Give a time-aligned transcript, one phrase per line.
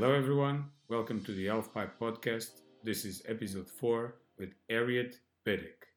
[0.00, 0.66] Hello, everyone.
[0.88, 2.60] Welcome to the Half Pipe Podcast.
[2.84, 5.88] This is episode 4 with Harriet Biddick.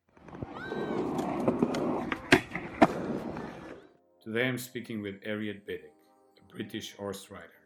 [4.24, 5.94] Today I'm speaking with Harriet Biddick,
[6.40, 7.62] a British horse rider.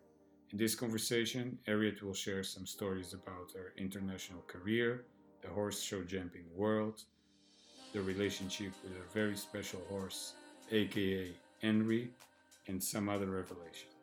[0.52, 5.06] In this conversation, Harriet will share some stories about her international career,
[5.42, 7.04] the horse show jumping world,
[7.94, 10.34] the relationship with her very special horse,
[10.70, 11.32] aka
[11.62, 12.12] Henry,
[12.68, 13.94] and some other revelations.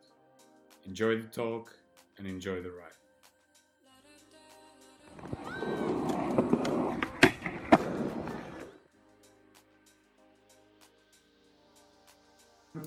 [0.87, 1.75] Enjoy the talk
[2.17, 2.93] and enjoy the ride.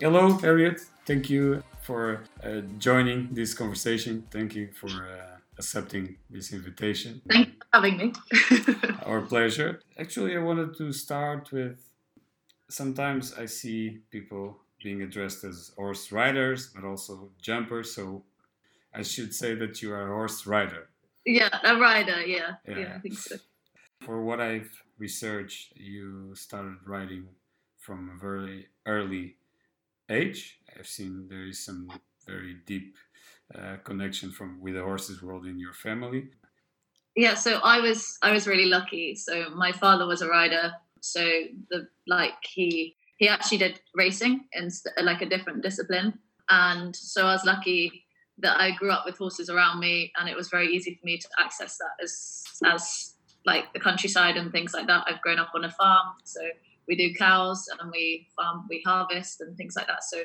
[0.01, 0.81] Hello, Harriet.
[1.07, 4.27] Thank you for uh, joining this conversation.
[4.31, 7.23] Thank you for uh, accepting this invitation.
[7.31, 8.13] Thank you for having me.
[9.05, 9.81] Our pleasure.
[9.99, 11.79] Actually, I wanted to start with
[12.69, 17.95] sometimes I see people being addressed as horse riders, but also jumpers.
[17.95, 18.23] So
[18.97, 20.89] I should say that you are a horse rider.
[21.27, 22.25] yeah, a rider.
[22.25, 22.79] Yeah, Yeah.
[22.79, 23.37] yeah, I think so.
[24.01, 27.29] For what I've researched, you started riding
[27.79, 29.37] from a very early
[30.09, 30.59] age.
[30.79, 31.89] I've seen there is some
[32.27, 32.97] very deep
[33.55, 36.31] uh, connection from with the horses world in your family.
[37.15, 39.15] Yeah, so I was I was really lucky.
[39.15, 40.73] So my father was a rider.
[41.01, 41.23] So
[41.71, 44.71] the like he he actually did racing in
[45.03, 48.06] like a different discipline, and so I was lucky
[48.39, 51.19] that I grew up with horses around me, and it was very easy for me
[51.19, 55.05] to access that as as like the countryside and things like that.
[55.09, 56.41] I've grown up on a farm, so
[56.89, 60.05] we do cows and we farm, we harvest and things like that.
[60.05, 60.23] So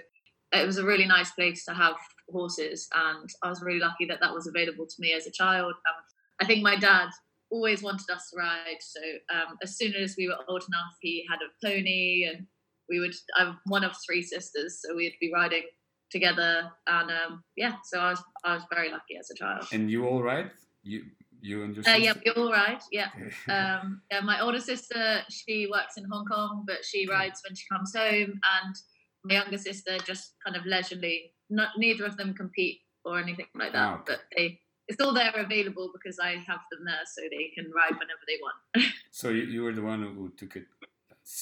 [0.53, 1.95] it was a really nice place to have
[2.29, 5.73] horses, and I was really lucky that that was available to me as a child.
[5.73, 6.03] Um,
[6.41, 7.09] I think my dad
[7.49, 8.99] always wanted us to ride, so
[9.33, 12.45] um, as soon as we were old enough, he had a pony, and
[12.89, 13.13] we would.
[13.37, 15.63] I'm one of three sisters, so we'd be riding
[16.11, 19.67] together, and um, yeah, so I was I was very lucky as a child.
[19.71, 20.51] And you all right?
[20.83, 21.03] You
[21.41, 22.81] you and your Uh, yeah, we all ride.
[22.91, 23.09] Yeah.
[23.49, 27.65] Um, yeah, my older sister, she works in Hong Kong, but she rides when she
[27.71, 28.75] comes home, and
[29.23, 31.33] my younger sister just kind of leisurely.
[31.49, 34.03] Not neither of them compete or anything like that, Ah, okay.
[34.07, 37.95] but they it's all there available because I have them there, so they can ride
[37.99, 38.91] whenever they want.
[39.11, 40.65] so you, you were the one who took it.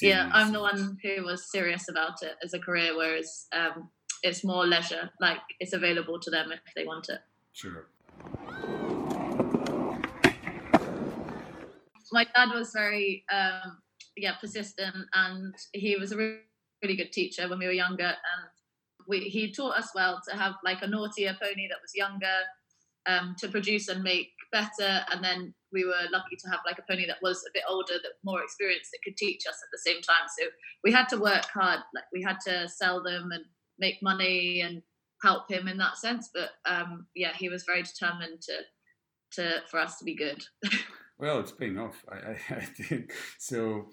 [0.01, 3.89] yeah, I'm the one who was serious about it as a career, whereas um,
[4.23, 5.09] it's more leisure.
[5.19, 7.19] Like it's available to them if they want it.
[7.53, 7.87] Sure.
[12.11, 13.77] my dad was very um,
[14.17, 18.49] yeah persistent and he was a really, good teacher when we were younger and
[19.07, 22.37] we, he taught us well to have like a naughtier pony that was younger
[23.05, 26.83] um, to produce and make better and then we were lucky to have like a
[26.89, 29.91] pony that was a bit older that more experienced that could teach us at the
[29.91, 30.45] same time so
[30.83, 33.43] we had to work hard like we had to sell them and
[33.79, 34.81] make money and
[35.23, 38.57] help him in that sense but um, yeah he was very determined to
[39.31, 40.43] to for us to be good
[41.17, 43.13] Well, it's paying off, I, I, I think.
[43.37, 43.91] So,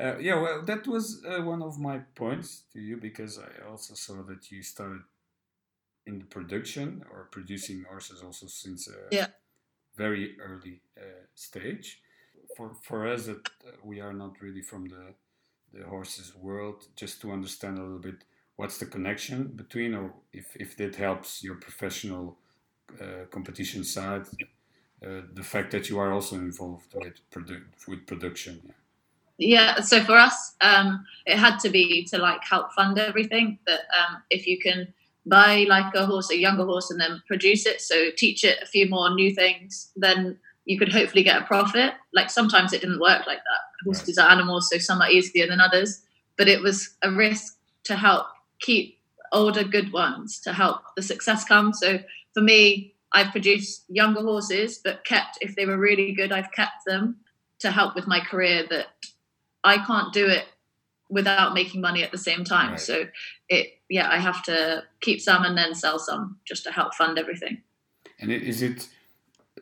[0.00, 3.94] uh, yeah, well, that was uh, one of my points to you because I also
[3.94, 5.02] saw that you started
[6.06, 9.28] in the production or producing horses also since a Yeah.
[9.96, 12.02] very early uh, stage.
[12.56, 15.14] For for us, that uh, we are not really from the
[15.72, 18.24] the horses world, just to understand a little bit
[18.56, 22.38] what's the connection between, or if if that helps your professional
[23.00, 24.26] uh, competition side
[25.04, 28.60] uh, the fact that you are also involved with produ- with production.
[28.64, 28.72] Yeah.
[29.38, 33.80] yeah so for us um it had to be to like help fund everything that
[33.98, 34.92] um if you can
[35.26, 38.66] buy like a horse a younger horse and then produce it so teach it a
[38.66, 43.00] few more new things then you could hopefully get a profit like sometimes it didn't
[43.00, 46.02] work like that horses are animals so some are easier than others
[46.36, 48.26] but it was a risk to help
[48.62, 48.98] keep
[49.32, 51.98] older good ones to help the success come so
[52.34, 56.84] for me i've produced younger horses but kept if they were really good i've kept
[56.86, 57.16] them
[57.62, 58.88] to help with my career that
[59.64, 60.44] I can't do it
[61.08, 62.72] without making money at the same time.
[62.72, 62.80] Right.
[62.80, 63.06] So
[63.48, 67.18] it yeah, I have to keep some and then sell some just to help fund
[67.18, 67.62] everything.
[68.20, 68.88] And is it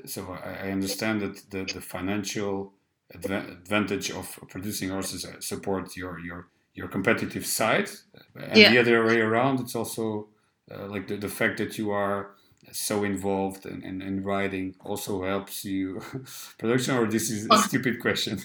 [0.06, 0.32] so?
[0.32, 2.72] I understand that the, the financial
[3.12, 7.90] advantage of producing horses support your your your competitive side,
[8.34, 8.70] and Yeah.
[8.70, 9.60] the other way around.
[9.60, 10.28] It's also
[10.70, 12.36] uh, like the, the fact that you are
[12.72, 16.00] so involved in, in, in riding also helps you
[16.58, 16.96] production.
[16.96, 18.38] Or this is a stupid question.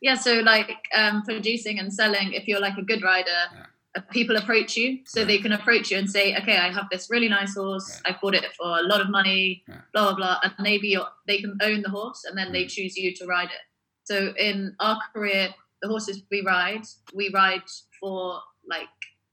[0.00, 3.66] Yeah, so like um, producing and selling, if you're like a good rider, Yeah.
[3.96, 4.98] uh, people approach you.
[5.06, 5.26] So Yeah.
[5.26, 8.02] they can approach you and say, okay, I have this really nice horse.
[8.04, 9.62] I bought it for a lot of money,
[9.92, 10.38] blah, blah, blah.
[10.42, 12.70] And maybe you're, they can own the horse and then they Mm.
[12.70, 13.62] choose you to ride it.
[14.04, 15.54] So in our career,
[15.84, 17.62] the horses we ride, we ride
[18.00, 18.88] for like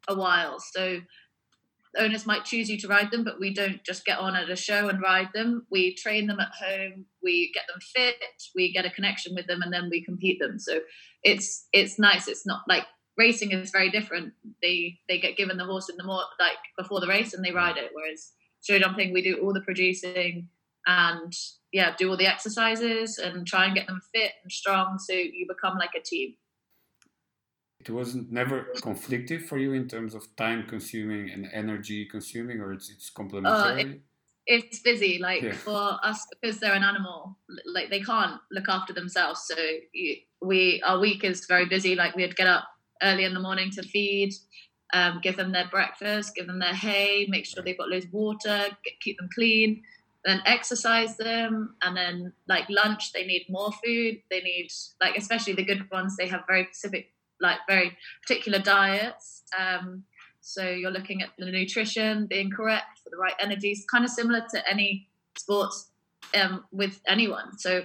[0.10, 0.60] a while.
[0.60, 1.00] So
[1.98, 4.56] owners might choose you to ride them, but we don't just get on at a
[4.58, 5.66] show and ride them.
[5.72, 8.16] We train them at home, we get them fit,
[8.54, 10.60] we get a connection with them, and then we compete them.
[10.60, 10.82] So
[11.24, 12.28] it's it's nice.
[12.28, 12.86] It's not like
[13.18, 14.34] racing is very different.
[14.62, 17.52] They they get given the horse in the more like before the race and they
[17.52, 17.92] ride it.
[17.94, 18.32] Whereas
[18.62, 20.50] show jumping, we do all the producing
[20.86, 21.34] and
[21.72, 25.46] yeah, do all the exercises and try and get them fit and strong so you
[25.48, 26.36] become like a team
[27.90, 32.74] it wasn't never conflictive for you in terms of time consuming and energy consuming or
[32.74, 34.02] it's it's complementary uh, it,
[34.48, 35.54] it's busy like yeah.
[35.54, 39.56] for us because they're an animal like they can't look after themselves so
[40.42, 42.68] we our week is very busy like we'd get up
[43.04, 44.34] early in the morning to feed
[44.94, 48.14] um, give them their breakfast give them their hay make sure they've got loads of
[48.14, 49.84] water get, keep them clean
[50.26, 54.70] then exercise them and then like lunch they need more food they need
[55.00, 57.12] like especially the good ones they have very specific
[57.42, 59.44] like very particular diets.
[59.58, 60.04] Um,
[60.42, 64.44] so you're looking at the nutrition being correct for the right energies, kind of similar
[64.54, 65.08] to any
[65.38, 65.90] sports
[66.40, 67.58] um, with anyone.
[67.58, 67.84] So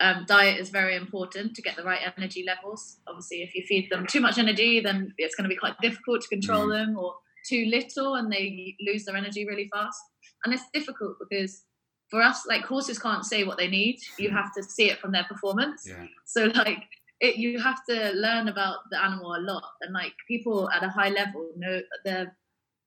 [0.00, 2.98] um, diet is very important to get the right energy levels.
[3.06, 6.22] Obviously, if you feed them too much energy, then it's going to be quite difficult
[6.22, 6.72] to control mm.
[6.72, 7.14] them, or
[7.48, 10.00] too little, and they lose their energy really fast.
[10.44, 11.62] And it's difficult because
[12.08, 14.00] for us, like horses can't say what they need.
[14.18, 14.32] You mm.
[14.32, 15.86] have to see it from their performance.
[15.88, 16.06] Yeah.
[16.24, 16.84] So like
[17.22, 20.88] it, you have to learn about the animal a lot and like people at a
[20.88, 22.36] high level know they're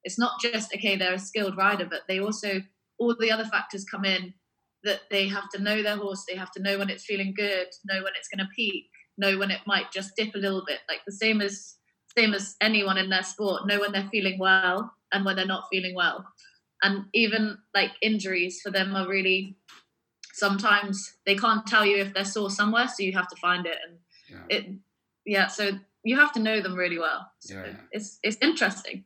[0.04, 2.62] it's not just okay they're a skilled rider but they also
[3.00, 4.34] all the other factors come in
[4.84, 7.68] that they have to know their horse they have to know when it's feeling good
[7.86, 8.86] know when it's going to peak
[9.18, 11.78] know when it might just dip a little bit like the same as
[12.18, 15.68] same as anyone in their sport know when they're feeling well and when they're not
[15.72, 16.26] feeling well
[16.84, 19.56] and even like injuries for them are really
[20.34, 23.78] sometimes they can't tell you if they're sore somewhere so you have to find it
[23.88, 23.98] and.
[24.50, 24.68] It
[25.26, 25.72] yeah so
[26.06, 27.32] you have to know them really well.
[27.40, 29.04] So yeah, it's it's interesting.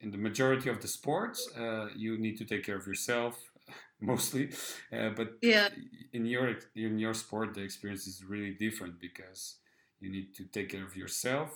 [0.00, 3.34] In the majority of the sports uh, you need to take care of yourself
[4.00, 4.50] mostly
[4.92, 5.68] uh, but yeah.
[6.12, 9.56] in your in your sport the experience is really different because
[10.00, 11.50] you need to take care of yourself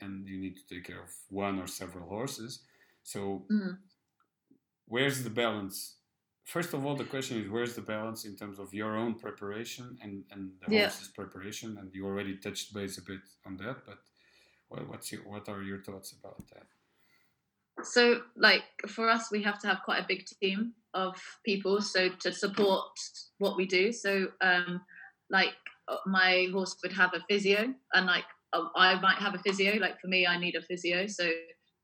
[0.00, 2.60] and you need to take care of one or several horses.
[3.02, 3.76] So mm.
[4.86, 5.97] where's the balance
[6.48, 9.98] first of all, the question is where's the balance in terms of your own preparation
[10.02, 10.80] and, and the yeah.
[10.82, 11.76] horse's preparation?
[11.78, 13.98] And you already touched base a bit on that, but
[14.68, 16.66] what, what's your, what are your thoughts about that?
[17.84, 21.14] So, like for us, we have to have quite a big team of
[21.44, 22.90] people so to support
[23.38, 23.92] what we do.
[23.92, 24.80] So, um,
[25.30, 25.52] like
[25.86, 29.76] uh, my horse would have a physio, and like uh, I might have a physio.
[29.78, 31.06] Like for me, I need a physio.
[31.06, 31.30] So,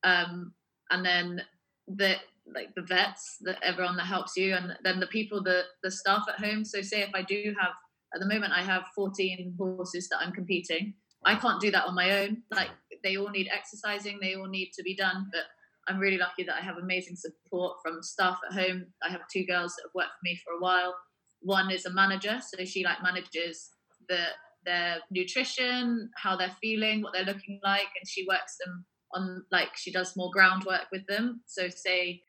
[0.02, 0.52] um,
[0.90, 1.43] and then
[1.87, 2.17] the
[2.52, 6.25] like the vets, that everyone that helps you, and then the people, the the staff
[6.29, 6.64] at home.
[6.64, 7.73] So say if I do have
[8.14, 10.94] at the moment I have 14 horses that I'm competing.
[11.25, 12.43] I can't do that on my own.
[12.50, 12.69] Like
[13.02, 15.29] they all need exercising, they all need to be done.
[15.32, 15.44] But
[15.88, 18.87] I'm really lucky that I have amazing support from staff at home.
[19.02, 20.94] I have two girls that have worked for me for a while.
[21.41, 23.70] One is a manager, so she like manages
[24.08, 24.26] the
[24.64, 29.76] their nutrition, how they're feeling, what they're looking like, and she works them on like
[29.76, 31.43] she does more groundwork with them.
[31.46, 32.23] So say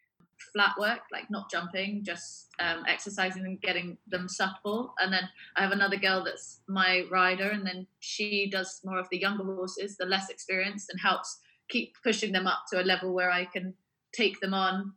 [0.54, 4.94] flat work, like not jumping, just um, exercising and getting them supple.
[5.00, 9.08] And then I have another girl that's my rider, and then she does more of
[9.10, 13.14] the younger horses, the less experienced, and helps keep pushing them up to a level
[13.14, 13.74] where I can
[14.14, 14.94] take them on.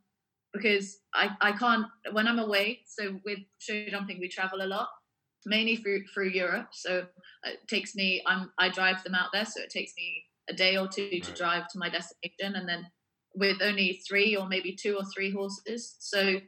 [0.51, 2.79] Because I, I can't when I'm away.
[2.87, 4.89] So with show jumping, we travel a lot,
[5.45, 6.69] mainly through through Europe.
[6.71, 7.05] So
[7.43, 8.23] it takes me.
[8.25, 11.31] I'm I drive them out there, so it takes me a day or two to
[11.33, 12.87] drive to my destination, and then
[13.39, 15.95] with only three or maybe two or three horses.
[15.99, 16.39] So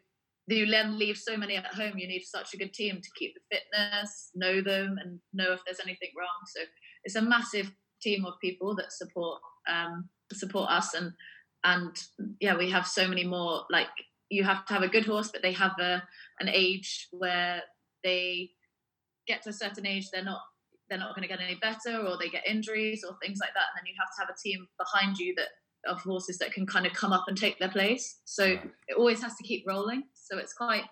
[0.48, 1.98] you then leave so many at home.
[1.98, 5.62] You need such a good team to keep the fitness, know them, and know if
[5.66, 6.28] there's anything wrong.
[6.48, 6.62] So
[7.04, 7.72] it's a massive
[8.02, 11.14] team of people that support um, support us, and
[11.64, 11.96] and
[12.40, 13.64] yeah, we have so many more.
[13.70, 13.88] Like
[14.30, 16.04] you have to have a good horse, but they have a
[16.40, 17.62] an age where
[18.04, 18.52] they
[19.28, 20.42] get to a certain age, they're not
[20.90, 23.68] they're not going to get any better, or they get injuries or things like that,
[23.72, 25.48] and then you have to have a team behind you that
[25.88, 28.20] of horses that can kind of come up and take their place.
[28.26, 30.04] So it always has to keep rolling.
[30.14, 30.84] So it's quite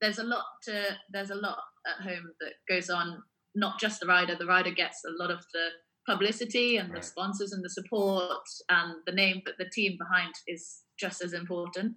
[0.00, 3.22] there's a lot to there's a lot at home that goes on.
[3.54, 4.36] Not just the rider.
[4.36, 5.68] The rider gets a lot of the
[6.06, 7.02] publicity and right.
[7.02, 11.32] the sponsors and the support and the name, but the team behind is just as
[11.32, 11.94] important.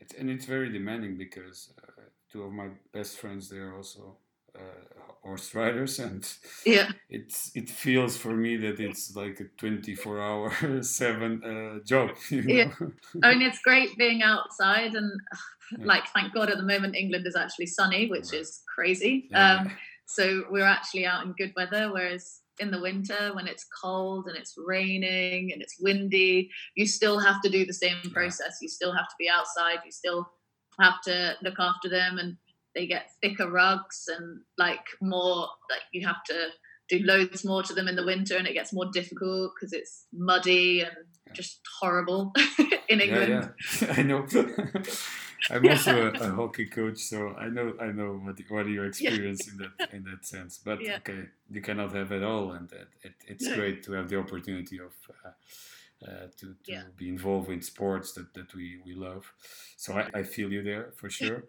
[0.00, 4.18] It's, and it's very demanding because uh, two of my best friends they are also
[5.24, 6.30] horse riders and
[6.66, 12.10] yeah it's it feels for me that it's like a 24 hour 7 uh, job
[12.30, 12.54] you know?
[12.54, 12.70] yeah
[13.22, 15.10] i mean it's great being outside and
[15.78, 18.40] like thank god at the moment england is actually sunny which right.
[18.42, 19.60] is crazy yeah.
[19.60, 19.70] um,
[20.06, 24.36] so we're actually out in good weather whereas in the winter when it's cold and
[24.36, 28.58] it's raining and it's windy, you still have to do the same process.
[28.62, 29.78] You still have to be outside.
[29.84, 30.28] You still
[30.80, 32.36] have to look after them and
[32.74, 36.48] they get thicker rugs and like more like you have to
[36.88, 40.06] do loads more to them in the winter and it gets more difficult because it's
[40.12, 40.94] muddy and
[41.32, 42.32] just horrible
[42.88, 43.50] in England.
[43.80, 43.94] Yeah, yeah.
[43.98, 44.26] I know.
[45.50, 49.46] I'm also a, a, hockey coach, so I know I know what what you experience
[49.46, 50.58] in that in that sense.
[50.64, 50.96] But yeah.
[50.96, 54.78] okay, you cannot have it all, and it, it, it's great to have the opportunity
[54.78, 55.30] of uh,
[56.06, 56.82] uh, to, to yeah.
[56.96, 59.32] be involved in sports that, that we, we love.
[59.76, 61.44] So I, I feel you there for sure.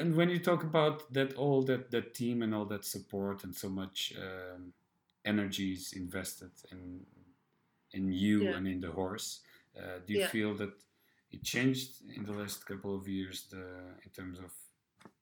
[0.00, 3.54] And when you talk about that all that that team and all that support and
[3.54, 4.72] so much um,
[5.24, 7.00] energy is invested in
[7.92, 8.56] in you yeah.
[8.56, 9.40] and in the horse
[9.78, 10.28] uh, do you yeah.
[10.28, 10.72] feel that
[11.30, 13.64] it changed in the last couple of years the
[14.04, 14.50] in terms of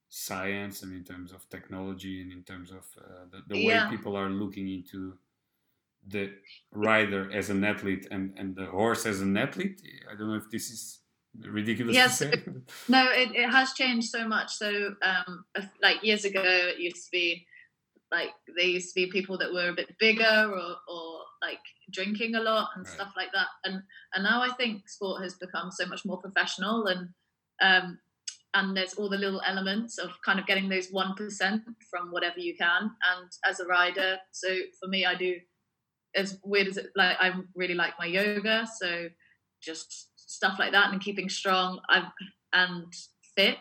[0.08, 3.84] science and in terms of technology and in terms of uh, the, the yeah.
[3.84, 5.18] way people are looking into
[6.08, 6.32] the
[6.72, 9.80] rider as an athlete and, and the horse as an athlete.
[10.10, 11.00] I don't know if this is
[11.40, 12.20] ridiculous yes,
[12.88, 14.54] no, it, it has changed so much.
[14.54, 15.44] So, um,
[15.82, 17.46] like years ago, it used to be
[18.10, 21.60] like there used to be people that were a bit bigger or, or like
[21.92, 22.94] drinking a lot and right.
[22.94, 23.48] stuff like that.
[23.64, 23.82] And
[24.14, 27.08] and now I think sport has become so much more professional and
[27.60, 27.98] um,
[28.54, 32.56] and there's all the little elements of kind of getting those 1% from whatever you
[32.56, 34.48] can and as a rider so
[34.80, 35.36] for me i do
[36.14, 39.08] as weird as it like i really like my yoga so
[39.60, 42.04] just stuff like that and keeping strong I'm,
[42.52, 42.92] and
[43.36, 43.58] fit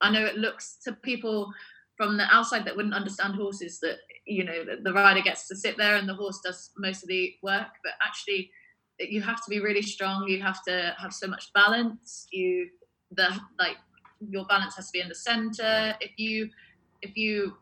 [0.00, 1.52] i know it looks to people
[1.96, 5.76] from the outside that wouldn't understand horses that you know the rider gets to sit
[5.78, 8.50] there and the horse does most of the work but actually
[8.98, 12.68] you have to be really strong you have to have so much balance you
[13.12, 13.76] the like
[14.20, 15.94] your balance has to be in the center.
[16.00, 16.50] If you
[17.02, 17.56] if you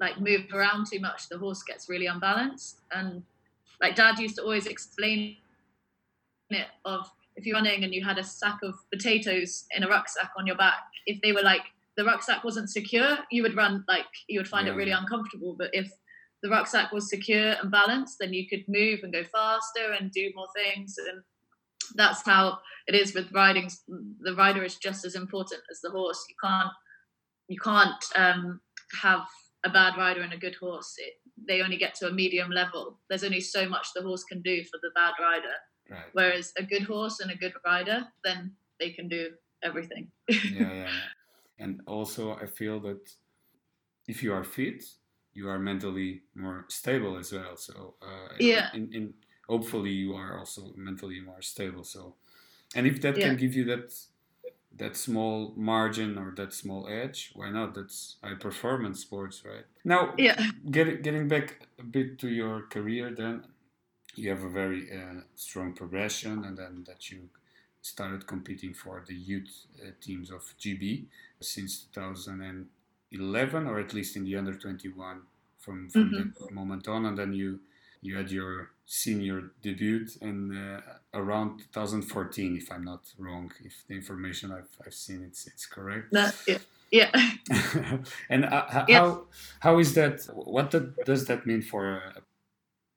[0.00, 2.80] like move around too much, the horse gets really unbalanced.
[2.92, 3.22] And
[3.80, 5.36] like Dad used to always explain
[6.50, 10.30] it of if you're running and you had a sack of potatoes in a rucksack
[10.36, 11.62] on your back, if they were like
[11.96, 14.72] the rucksack wasn't secure, you would run like you would find yeah.
[14.72, 15.54] it really uncomfortable.
[15.58, 15.90] But if
[16.42, 20.32] the rucksack was secure and balanced, then you could move and go faster and do
[20.34, 20.96] more things.
[20.98, 21.22] And
[21.94, 23.70] that's how it is with riding.
[24.20, 26.24] The rider is just as important as the horse.
[26.28, 26.72] You can't
[27.48, 28.60] you can't um,
[29.00, 29.26] have
[29.64, 30.94] a bad rider and a good horse.
[30.98, 31.14] It,
[31.46, 32.98] they only get to a medium level.
[33.08, 35.56] There's only so much the horse can do for the bad rider.
[35.90, 36.10] Right.
[36.12, 39.30] Whereas a good horse and a good rider, then they can do
[39.62, 40.08] everything.
[40.28, 40.88] yeah, yeah.
[41.58, 43.08] And also, I feel that
[44.08, 44.82] if you are fit,
[45.32, 47.56] you are mentally more stable as well.
[47.56, 48.70] So, uh, yeah.
[48.74, 49.14] In, in
[49.48, 52.14] hopefully you are also mentally more stable so
[52.74, 53.26] and if that yeah.
[53.26, 53.92] can give you that
[54.78, 57.74] that small margin or that small edge why not?
[57.74, 59.64] That's high performance sports right?
[59.84, 60.50] Now yeah.
[60.70, 63.44] get, getting back a bit to your career then
[64.14, 67.28] you have a very uh, strong progression and then that you
[67.80, 71.04] started competing for the youth uh, teams of gb
[71.40, 75.22] since 2011 or at least in the under 21
[75.58, 76.44] from, from mm-hmm.
[76.44, 77.58] that moment on and then you
[78.00, 80.80] you had your senior debut in uh,
[81.14, 83.50] around 2014, if I'm not wrong.
[83.64, 86.12] If the information I've, I've seen it's it's correct.
[86.12, 86.58] That, yeah.
[86.90, 87.10] Yeah.
[88.28, 88.98] and uh, yeah.
[88.98, 89.24] how
[89.60, 90.24] how is that?
[90.34, 90.74] What
[91.06, 92.02] does that mean for?
[92.06, 92.20] Uh,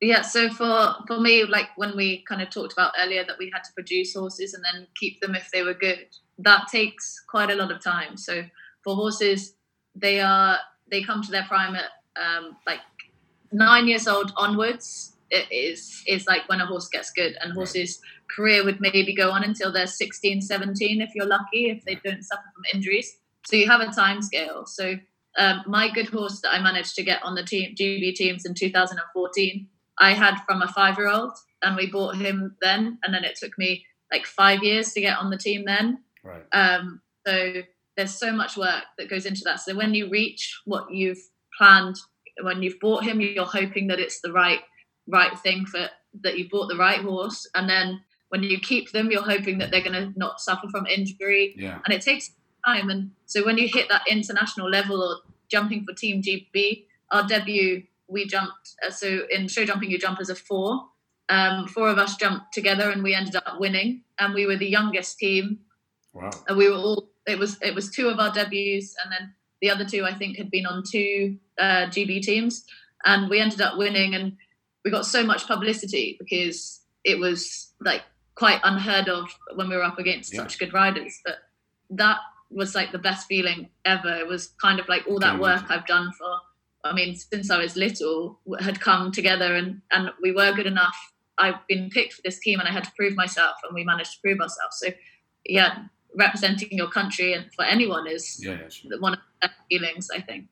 [0.02, 0.20] yeah.
[0.20, 3.64] So for for me, like when we kind of talked about earlier that we had
[3.64, 7.54] to produce horses and then keep them if they were good, that takes quite a
[7.54, 8.18] lot of time.
[8.18, 8.44] So
[8.84, 9.54] for horses,
[9.94, 10.58] they are
[10.90, 12.80] they come to their prime at um, like
[13.50, 18.00] nine years old onwards is is like when a horse gets good and horses
[18.34, 22.22] career would maybe go on until they're 16 17 if you're lucky if they don't
[22.22, 23.16] suffer from injuries.
[23.46, 24.66] So you have a time scale.
[24.66, 24.96] So
[25.38, 28.54] um, my good horse that i managed to get on the team gb teams in
[28.54, 29.68] 2014
[29.98, 33.36] i had from a five year old and we bought him then and then it
[33.36, 35.98] took me like five years to get on the team then.
[36.22, 36.44] Right.
[36.52, 37.62] Um, so
[37.96, 39.60] there's so much work that goes into that.
[39.60, 41.20] So when you reach what you've
[41.58, 41.96] planned
[42.42, 44.60] when you've bought him, you're hoping that it's the right
[45.06, 45.88] right thing for
[46.22, 49.70] that you bought the right horse, and then when you keep them, you're hoping that
[49.70, 51.54] they're going to not suffer from injury.
[51.56, 51.78] Yeah.
[51.84, 52.32] And it takes
[52.66, 52.90] time.
[52.90, 57.84] And so when you hit that international level or jumping for Team GB, our debut,
[58.08, 58.74] we jumped.
[58.84, 60.88] Uh, so in show jumping, you jump as a four.
[61.28, 64.02] Um, four of us jumped together, and we ended up winning.
[64.18, 65.60] And we were the youngest team.
[66.12, 66.30] Wow.
[66.48, 67.08] And we were all.
[67.26, 70.36] It was it was two of our debuts, and then the other two I think
[70.36, 72.64] had been on two uh, GB teams,
[73.04, 74.14] and we ended up winning.
[74.14, 74.36] And
[74.86, 78.02] we got so much publicity because it was like
[78.36, 80.42] quite unheard of when we were up against yeah.
[80.42, 81.20] such good riders.
[81.24, 81.38] But
[81.90, 82.18] that
[82.52, 84.14] was like the best feeling ever.
[84.14, 86.38] It was kind of like all that work I've done for,
[86.84, 90.96] I mean, since I was little, had come together and, and we were good enough.
[91.36, 94.12] I've been picked for this team and I had to prove myself and we managed
[94.12, 94.78] to prove ourselves.
[94.78, 94.90] So,
[95.44, 95.78] yeah,
[96.14, 99.00] representing your country and for anyone is yeah, yeah, sure.
[99.00, 100.46] one of the best feelings, I think.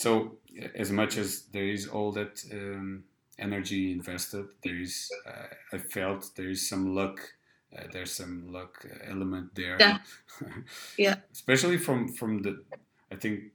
[0.00, 0.38] So,
[0.74, 3.04] as much as there is all that um,
[3.38, 7.20] energy invested, there is, uh, I felt there is some luck.
[7.76, 9.76] Uh, there's some luck element there.
[9.78, 9.98] Yeah.
[10.96, 11.16] yeah.
[11.30, 12.64] Especially from from the,
[13.12, 13.52] I think,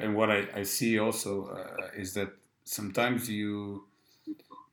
[0.00, 2.30] and what I, I see also uh, is that
[2.64, 3.84] sometimes you,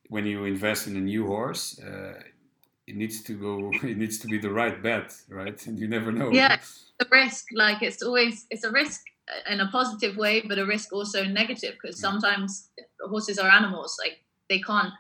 [0.10, 2.20] when you invest in a new horse, uh,
[2.88, 3.72] it needs to go.
[3.92, 5.68] It needs to be the right bet, right?
[5.68, 6.32] And you never know.
[6.32, 6.58] Yeah,
[6.98, 7.46] the risk.
[7.54, 9.04] Like it's always it's a risk
[9.50, 12.70] in a positive way, but a risk also negative because sometimes
[13.02, 13.98] horses are animals.
[14.00, 14.94] Like they can't,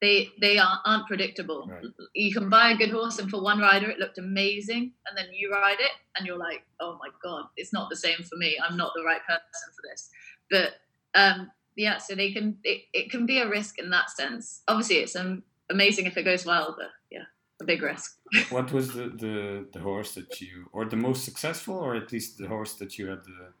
[0.00, 1.68] they they aren't predictable.
[1.68, 1.84] Right.
[2.14, 5.26] You can buy a good horse, and for one rider it looked amazing, and then
[5.32, 8.58] you ride it, and you're like, oh my god, it's not the same for me.
[8.62, 10.10] I'm not the right person for this.
[10.50, 10.74] But
[11.14, 14.62] um, yeah, so they can it, it can be a risk in that sense.
[14.66, 17.24] Obviously, it's um, amazing if it goes well, but yeah,
[17.62, 18.18] a big risk.
[18.50, 22.38] what was the, the, the horse that you, or the most successful, or at least
[22.38, 23.52] the horse that you had the,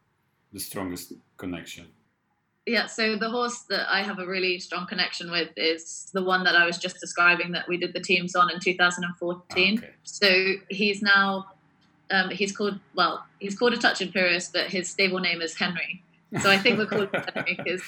[0.52, 1.86] the strongest connection?
[2.66, 6.44] Yeah, so the horse that I have a really strong connection with is the one
[6.44, 9.78] that I was just describing that we did the teams on in 2014.
[9.78, 9.90] Okay.
[10.04, 11.46] So he's now,
[12.10, 16.04] um, he's called, well, he's called a touch imperious, but his stable name is Henry.
[16.40, 17.82] So I think we're called Henry because,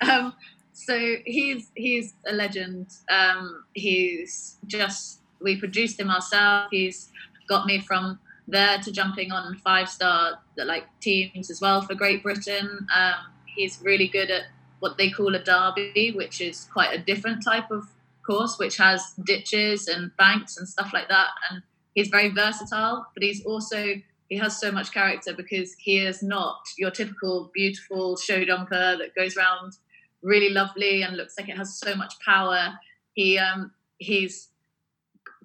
[0.00, 0.34] um,
[0.72, 2.88] so he's he's a legend.
[3.08, 6.68] Um, he's just we produced him ourselves.
[6.72, 7.10] He's
[7.48, 12.22] got me from there to jumping on five star like teams as well for Great
[12.22, 12.86] Britain.
[12.94, 13.14] Um,
[13.54, 14.44] he's really good at
[14.80, 17.88] what they call a derby, which is quite a different type of
[18.26, 21.28] course, which has ditches and banks and stuff like that.
[21.50, 21.62] And
[21.94, 23.94] he's very versatile, but he's also
[24.28, 29.14] he has so much character because he is not your typical beautiful show jumper that
[29.14, 29.74] goes around
[30.22, 32.72] really lovely and looks like it has so much power.
[33.12, 34.48] He um, he's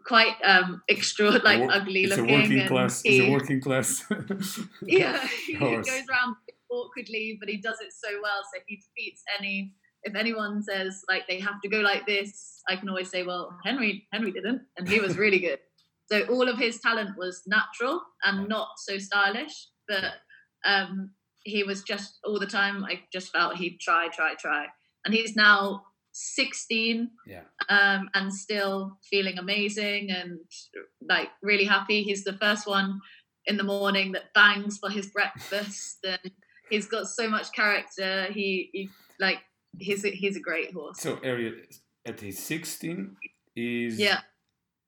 [0.05, 2.35] quite um, extra, like ugly it's looking.
[2.35, 3.01] A working class.
[3.01, 4.03] He, he's a working class.
[4.83, 6.35] yeah, he goes around
[6.71, 8.41] awkwardly, but he does it so well.
[8.53, 9.73] So if he defeats any.
[10.03, 13.57] If anyone says like they have to go like this, I can always say, well,
[13.65, 15.59] Henry Henry didn't, and he was really good.
[16.09, 20.13] So all of his talent was natural and not so stylish, but
[20.65, 21.12] um,
[21.43, 22.85] he was just all the time.
[22.85, 24.67] I just felt he'd try, try, try,
[25.03, 25.83] and he's now
[26.21, 27.41] 16 yeah.
[27.69, 30.39] um, and still feeling amazing and
[31.08, 32.03] like really happy.
[32.03, 32.99] He's the first one
[33.45, 36.32] in the morning that bangs for his breakfast and
[36.69, 38.25] he's got so much character.
[38.32, 39.39] He, he like
[39.77, 40.99] he's a, he's a great horse.
[40.99, 43.15] So Ariat at his 16
[43.55, 44.19] is yeah.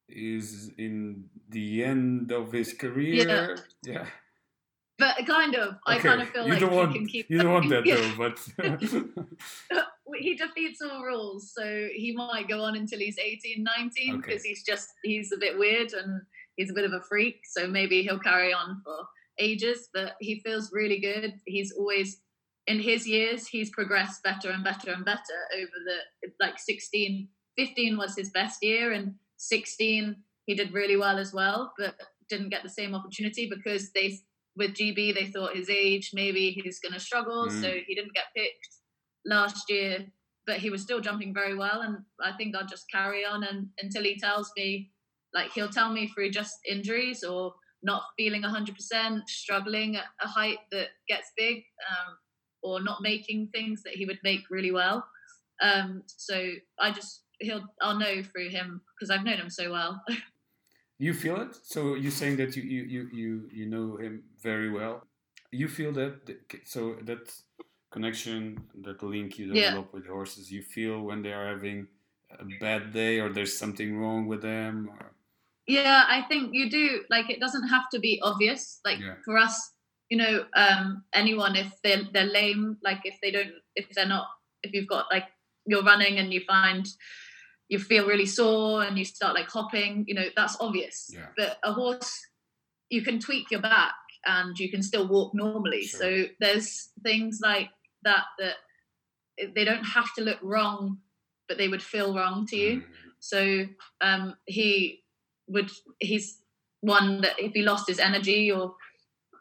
[0.09, 3.25] is in the end of his career?
[3.25, 4.05] Yeah, yeah.
[5.01, 5.69] But kind of.
[5.69, 5.97] Okay.
[5.97, 6.95] I kind of feel you like don't want.
[6.95, 8.37] You don't want that though, but
[10.19, 14.49] he defeats all rules, so he might go on until he's 18, 19 because okay.
[14.49, 16.21] he's just he's a bit weird and
[16.55, 17.41] he's a bit of a freak.
[17.45, 18.95] So maybe he'll carry on for
[19.39, 21.33] ages, but he feels really good.
[21.45, 22.21] He's always
[22.67, 25.19] in his years he's progressed better and better and better
[25.57, 31.17] over the like 16 15 was his best year and 16 he did really well
[31.17, 31.95] as well but
[32.29, 34.19] didn't get the same opportunity because they
[34.55, 37.47] with GB, they thought his age, maybe he's going to struggle.
[37.47, 37.61] Mm.
[37.61, 38.67] So he didn't get picked
[39.25, 40.05] last year,
[40.47, 41.81] but he was still jumping very well.
[41.81, 44.91] And I think I'll just carry on and, until he tells me,
[45.33, 47.53] like, he'll tell me through just injuries or
[47.83, 52.15] not feeling 100%, struggling at a height that gets big, um,
[52.63, 55.05] or not making things that he would make really well.
[55.61, 60.01] Um, so I just, he'll, I'll know through him because I've known him so well.
[61.01, 61.57] You feel it.
[61.63, 65.07] So you're saying that you you you you, you know him very well.
[65.51, 66.13] You feel that
[66.65, 67.23] so that
[67.91, 69.99] connection, that link you develop yeah.
[69.99, 70.51] with horses.
[70.51, 71.87] You feel when they are having
[72.39, 74.89] a bad day or there's something wrong with them.
[74.89, 75.11] Or...
[75.67, 77.03] Yeah, I think you do.
[77.09, 78.79] Like it doesn't have to be obvious.
[78.85, 79.15] Like yeah.
[79.23, 79.71] for us,
[80.09, 84.27] you know, um, anyone if they're they're lame, like if they don't, if they're not,
[84.63, 85.25] if you've got like
[85.65, 86.87] you're running and you find
[87.69, 91.09] you feel really sore and you start like hopping, you know, that's obvious.
[91.13, 91.27] Yeah.
[91.37, 92.19] But a horse,
[92.89, 93.93] you can tweak your back
[94.25, 95.83] and you can still walk normally.
[95.83, 95.99] Sure.
[95.99, 97.69] So there's things like
[98.03, 98.55] that that
[99.55, 100.99] they don't have to look wrong,
[101.47, 102.77] but they would feel wrong to you.
[102.77, 102.83] Mm.
[103.19, 103.65] So
[104.01, 105.03] um, he
[105.47, 106.39] would, he's
[106.81, 108.75] one that if he lost his energy or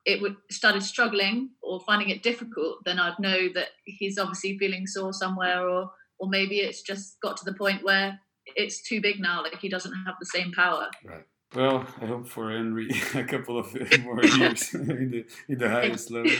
[0.06, 4.86] it would started struggling or finding it difficult, then I'd know that he's obviously feeling
[4.86, 8.20] sore somewhere or or maybe it's just got to the point where
[8.56, 9.42] it's too big now.
[9.42, 10.88] Like he doesn't have the same power.
[11.04, 11.24] Right.
[11.54, 16.10] Well, I hope for Henry a couple of more years in the in the highest
[16.10, 16.30] level.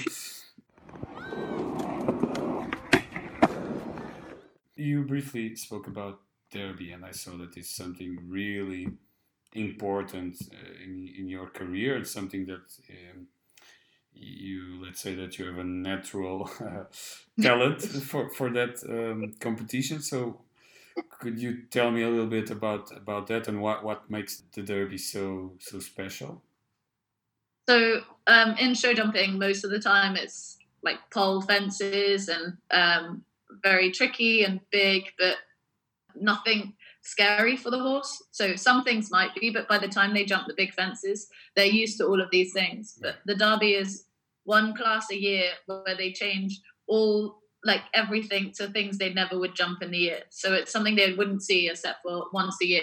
[4.81, 8.89] You briefly spoke about Derby, and I saw that it's something really
[9.53, 11.99] important uh, in in your career.
[11.99, 13.27] It's something that um,
[14.15, 16.85] you let's say that you have a natural uh,
[17.43, 20.01] talent for for that um, competition.
[20.01, 20.41] So,
[21.21, 24.63] could you tell me a little bit about about that and what what makes the
[24.63, 26.43] Derby so so special?
[27.69, 33.23] So, um, in show jumping, most of the time it's like pole fences and um,
[33.63, 35.37] very tricky and big, but
[36.15, 38.23] nothing scary for the horse.
[38.31, 41.67] So some things might be, but by the time they jump the big fences, they're
[41.67, 42.99] used to all of these things.
[43.01, 44.05] But the Derby is
[44.45, 49.55] one class a year where they change all like everything to things they never would
[49.55, 50.21] jump in the year.
[50.31, 52.83] So it's something they wouldn't see except for once a year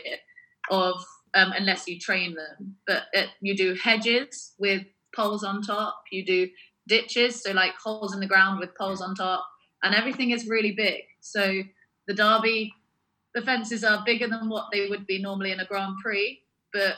[0.69, 1.03] of
[1.33, 2.75] um, unless you train them.
[2.85, 4.83] But it, you do hedges with
[5.15, 6.03] poles on top.
[6.11, 6.49] You do
[6.87, 9.47] ditches, so like holes in the ground with poles on top
[9.87, 11.03] and everything is really big.
[11.21, 11.63] So
[12.07, 12.73] the Derby,
[13.33, 16.41] the fences are bigger than what they would be normally in a Grand Prix,
[16.73, 16.97] but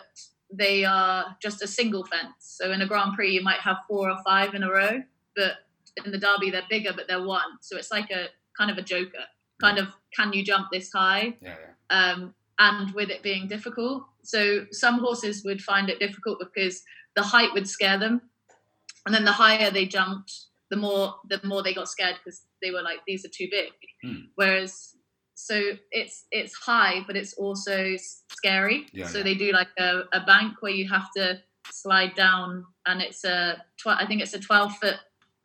[0.52, 2.34] they are just a single fence.
[2.40, 5.04] So in a Grand Prix, you might have four or five in a row,
[5.36, 5.54] but
[6.04, 7.60] in the Derby, they're bigger, but they're one.
[7.62, 9.26] So it's like a kind of a joker.
[9.62, 11.36] Kind of, can you jump this high?
[11.42, 11.56] Yeah,
[11.92, 12.12] yeah.
[12.12, 14.04] Um, and with it being difficult.
[14.24, 16.82] So some horses would find it difficult because
[17.16, 18.22] the height would scare them.
[19.06, 22.72] And then the higher they jumped, the more the more they got scared because they
[22.72, 23.72] were like these are too big
[24.04, 24.26] Hmm.
[24.36, 24.96] whereas
[25.36, 25.56] so
[25.92, 29.24] it's it's high but it's also scary Yeah, so yeah.
[29.24, 31.40] they do like a, a bank where you have to
[31.72, 34.96] slide down and it's a tw- i think it's a 12 foot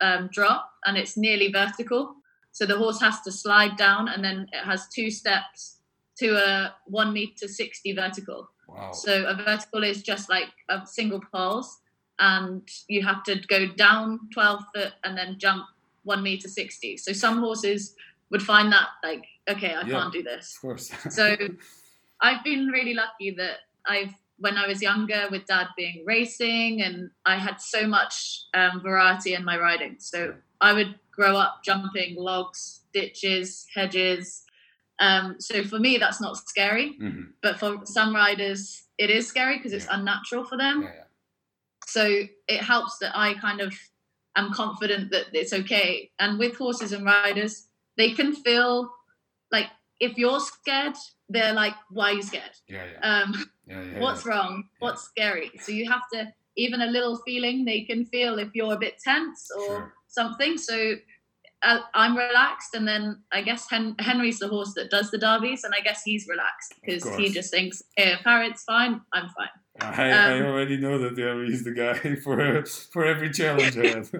[0.01, 2.15] um, drop and it's nearly vertical
[2.51, 5.79] so the horse has to slide down and then it has two steps
[6.17, 8.91] to a 1 meter 60 vertical Wow.
[8.91, 11.77] so a vertical is just like a single pulse,
[12.19, 15.65] and you have to go down 12 foot and then jump
[16.03, 16.97] one meter 60.
[16.97, 17.95] So some horses
[18.29, 19.99] would find that like, okay, I Yeah.
[19.99, 20.55] can't do this.
[20.55, 20.91] of course.
[21.11, 21.35] So
[22.21, 27.09] I've been really lucky that I've, when I was younger, with dad being racing, and
[27.25, 29.95] I had so much um, variety in my riding.
[29.99, 34.43] So I would grow up jumping logs, ditches, hedges.
[34.99, 37.33] Um, so for me, that's not scary Mhm.
[37.41, 39.95] but for some riders it is scary because it's Yeah.
[39.97, 41.03] unnatural for them yeah.
[41.85, 43.73] So it helps that i kind of
[44.35, 46.11] am confident that it's okay.
[46.19, 47.67] And with horses and riders
[47.97, 48.91] they can feel
[49.51, 49.67] like
[49.99, 50.95] if you're scared
[51.29, 52.51] they're like why are you scared?
[52.67, 53.21] Yeah, yeah.
[53.23, 54.65] um, yeah, yeah, what's wrong?
[54.79, 55.51] What's scary?
[55.61, 58.99] So you have to even a little feeling they can feel if you're a bit
[58.99, 59.93] tense or Sure.
[60.07, 60.57] something.
[60.57, 60.95] So
[61.63, 65.63] uh, i'm relaxed and then i guess Hen- henry's the horse that does the derbies
[65.63, 69.47] and i guess he's relaxed because he just thinks hey, if harriet's fine i'm fine
[69.79, 73.85] I, I Um, already know that Harry is the guy for for every challenge I
[73.85, 74.11] have.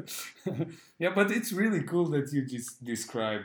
[1.00, 3.42] yeah, but it's really cool that you just describe.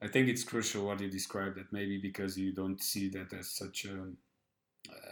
[0.00, 3.48] I think it's crucial what you described that maybe because you don't see that as
[3.50, 4.12] such a,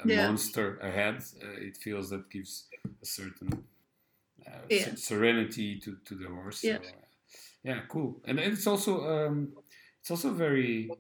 [0.02, 0.26] a Yeah.
[0.26, 2.68] monster ahead, uh, it feels that gives
[3.02, 3.64] a certain
[4.46, 4.94] uh, Yeah.
[4.96, 6.60] serenity to, to the horse.
[6.62, 6.78] Yeah.
[6.78, 7.06] So, uh,
[7.64, 8.20] yeah, cool.
[8.26, 9.52] And it's also um,
[10.00, 10.98] it's also a very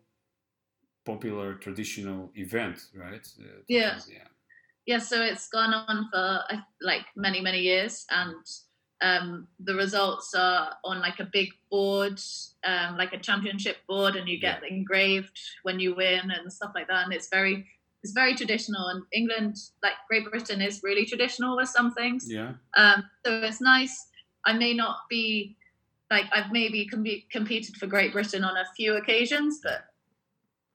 [1.04, 3.26] popular traditional event, right?
[3.40, 4.00] Uh, Yeah.
[4.08, 4.28] yeah.
[4.86, 6.40] Yeah so it's gone on for
[6.80, 8.34] like many many years and
[9.02, 12.20] um, the results are on like a big board
[12.64, 16.86] um, like a championship board and you get engraved when you win and stuff like
[16.86, 17.66] that and it's very
[18.04, 22.26] it's very traditional and england like great britain is really traditional with some things.
[22.30, 22.52] Yeah.
[22.76, 24.06] um, so it's nice.
[24.44, 25.56] I may not be
[26.10, 29.86] like i've maybe com- competed for great britain on a few occasions but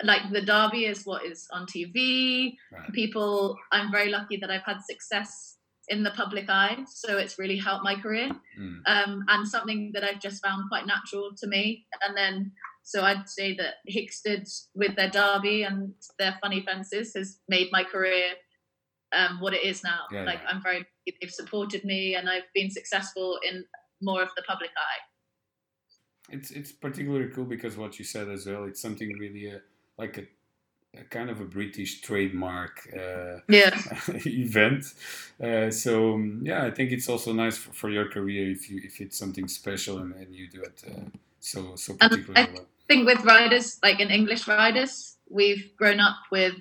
[0.04, 2.92] like the derby is what is on tv Right.
[2.94, 5.58] people i'm very lucky that i've had success
[5.90, 8.30] in the public eye so it's really helped my career
[8.60, 8.82] Mm.
[8.88, 12.52] um, and something that i've just found quite natural to me and then
[12.84, 14.44] so i'd say that hickstead
[14.76, 18.30] with their derby and their funny fences has made my career
[19.14, 20.50] um, what it is now Yeah, like yeah.
[20.50, 20.86] i'm very
[21.22, 23.64] they've supported me and i've been successful in
[24.02, 25.02] more of the public eye
[26.36, 28.66] It's it's particularly cool because what you said as well.
[28.66, 29.60] It's something really uh,
[29.98, 33.78] like a, a kind of a British trademark uh, yeah
[34.26, 34.86] event.
[35.44, 38.82] Uh, so um, yeah, I think it's also nice for, for your career if you
[38.84, 42.66] if it's something special and, and you do it uh, so so particularly I- well.
[42.88, 46.54] think with riders, like in English riders, we've grown up with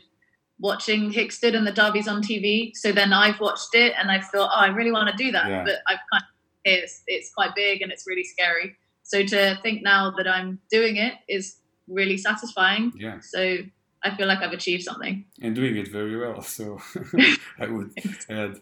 [0.58, 2.74] watching Hickstead and the Derbies on TV.
[2.74, 5.48] So then I've watched it and I thought, oh, I really want to do that.
[5.48, 5.62] Yeah.
[5.64, 6.28] But I've kind of,
[6.64, 8.74] it's, it's quite big and it's really scary.
[9.02, 11.56] So to think now that I'm doing it is
[11.88, 12.92] really satisfying.
[12.96, 13.58] Yeah, So
[14.02, 15.24] I feel like I've achieved something.
[15.40, 16.42] And doing it very well.
[16.42, 16.78] So
[17.58, 17.92] I would
[18.28, 18.60] add.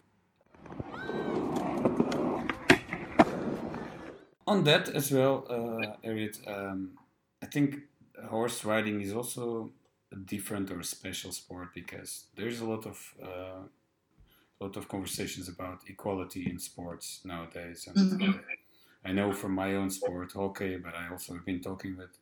[4.47, 6.91] On that as well, uh, um,
[7.41, 7.77] I think
[8.29, 9.71] horse riding is also
[10.11, 13.63] a different or a special sport because there's a lot of uh,
[14.59, 17.87] lot of conversations about equality in sports nowadays.
[17.87, 18.39] And mm-hmm.
[19.03, 22.17] I know from my own sport, hockey, but I also have been talking with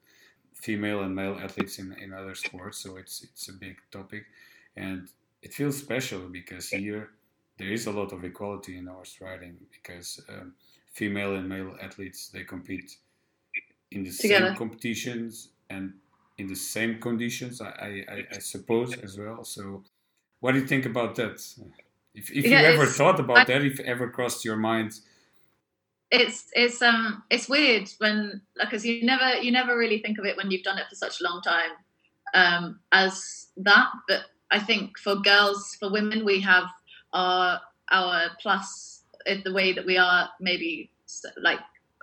[0.55, 4.25] female and male athletes in, in other sports, so it's it's a big topic,
[4.75, 5.09] and
[5.41, 7.11] it feels special because here
[7.57, 10.53] there is a lot of equality in horse riding because um,
[10.93, 12.97] female and male athletes they compete
[13.91, 14.47] in the Together.
[14.47, 15.93] same competitions and
[16.37, 19.43] in the same conditions, I, I, I suppose as well.
[19.43, 19.83] So,
[20.39, 21.39] what do you think about that?
[22.15, 24.99] If, if yeah, you ever thought about I, that, if ever crossed your mind,
[26.13, 30.37] it's it's um it's weird when because you never you never really think of it
[30.37, 31.71] when you've done it for such a long time
[32.35, 33.87] um, as that.
[34.07, 34.21] But
[34.51, 36.65] I think for girls, for women, we have
[37.13, 37.59] our
[37.91, 40.91] our plus the way that we are maybe
[41.41, 41.59] like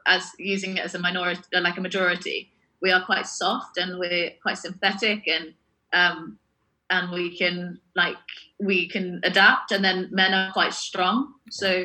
[0.06, 4.30] as using it as a minority like a majority we are quite soft and we're
[4.42, 5.52] quite sympathetic and
[5.92, 6.38] um,
[6.88, 8.16] and we can like
[8.58, 11.84] we can adapt and then men are quite strong so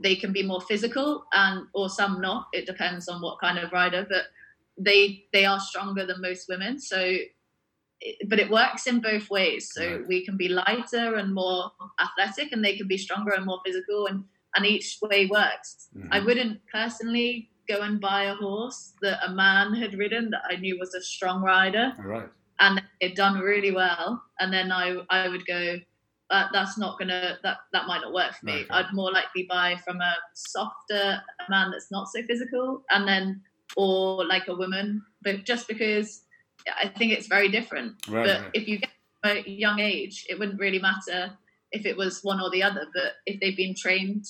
[0.00, 3.72] they can be more physical and or some not it depends on what kind of
[3.72, 4.24] rider but
[4.76, 7.16] they they are stronger than most women so
[8.26, 10.06] but it works in both ways so right.
[10.08, 14.06] we can be lighter and more athletic and they can be stronger and more physical
[14.06, 14.24] and
[14.56, 16.08] and each way works mm-hmm.
[16.12, 20.56] i wouldn't personally go and buy a horse that a man had ridden that I
[20.56, 21.92] knew was a strong rider.
[21.98, 22.28] Right.
[22.60, 24.22] And it done really well.
[24.38, 25.78] And then I I would go,
[26.30, 28.52] uh, that's not gonna that that might not work for me.
[28.52, 28.66] Okay.
[28.70, 33.42] I'd more likely buy from a softer man that's not so physical, and then
[33.76, 36.22] or like a woman, but just because
[36.82, 37.94] I think it's very different.
[38.08, 38.50] Right, but right.
[38.54, 38.90] if you get
[39.24, 41.32] a young age, it wouldn't really matter
[41.72, 42.86] if it was one or the other.
[42.94, 44.26] But if they've been trained,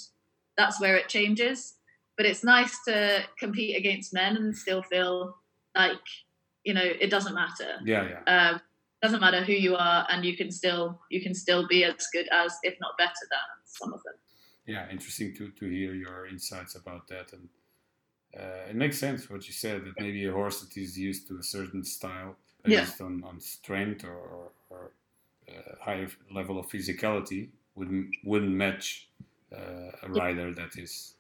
[0.57, 1.75] that's where it changes
[2.17, 5.37] but it's nice to compete against men and still feel
[5.77, 5.99] like
[6.65, 7.79] you know it doesn't matter.
[7.85, 8.51] Yeah, yeah.
[8.51, 8.61] Um,
[9.05, 12.29] doesn't matter who you are, and you can still you can still be as good
[12.33, 14.15] as, if not better than, some of them.
[14.67, 17.49] Yeah, interesting to to hear your insights about that, and
[18.41, 21.39] uh, it makes sense what you said that maybe a horse that is used to
[21.39, 23.07] a certain style based yeah.
[23.07, 24.93] on, on strength or, or,
[25.49, 29.09] uh, higher level of physicality wouldn't wouldn't match
[29.55, 31.15] uh, a rider that is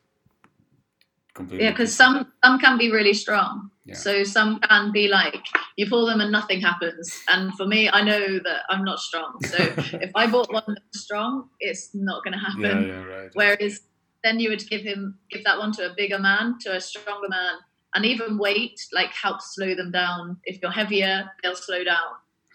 [1.34, 1.64] completely.
[1.64, 3.70] Yeah, because some some can be really strong.
[3.84, 3.94] Yeah.
[3.94, 7.22] So some can be like you pull them and nothing happens.
[7.28, 9.38] And for me, I know that I'm not strong.
[9.44, 9.56] So
[10.00, 12.88] if I bought one that's strong, it's not going to happen.
[12.88, 13.30] Yeah, yeah, right.
[13.34, 13.80] Whereas
[14.22, 17.28] then you would give him give that one to a bigger man, to a stronger
[17.28, 17.56] man,
[17.94, 20.38] and even weight like helps slow them down.
[20.44, 22.14] If you're heavier, they'll slow down.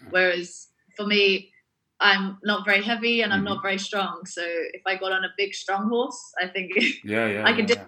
[0.10, 1.52] Whereas for me,
[2.00, 3.56] I'm not very heavy and I'm mm-hmm.
[3.56, 4.26] not very strong.
[4.26, 6.72] So if I got on a big strong horse, I think
[7.04, 7.86] yeah, yeah, I could yeah,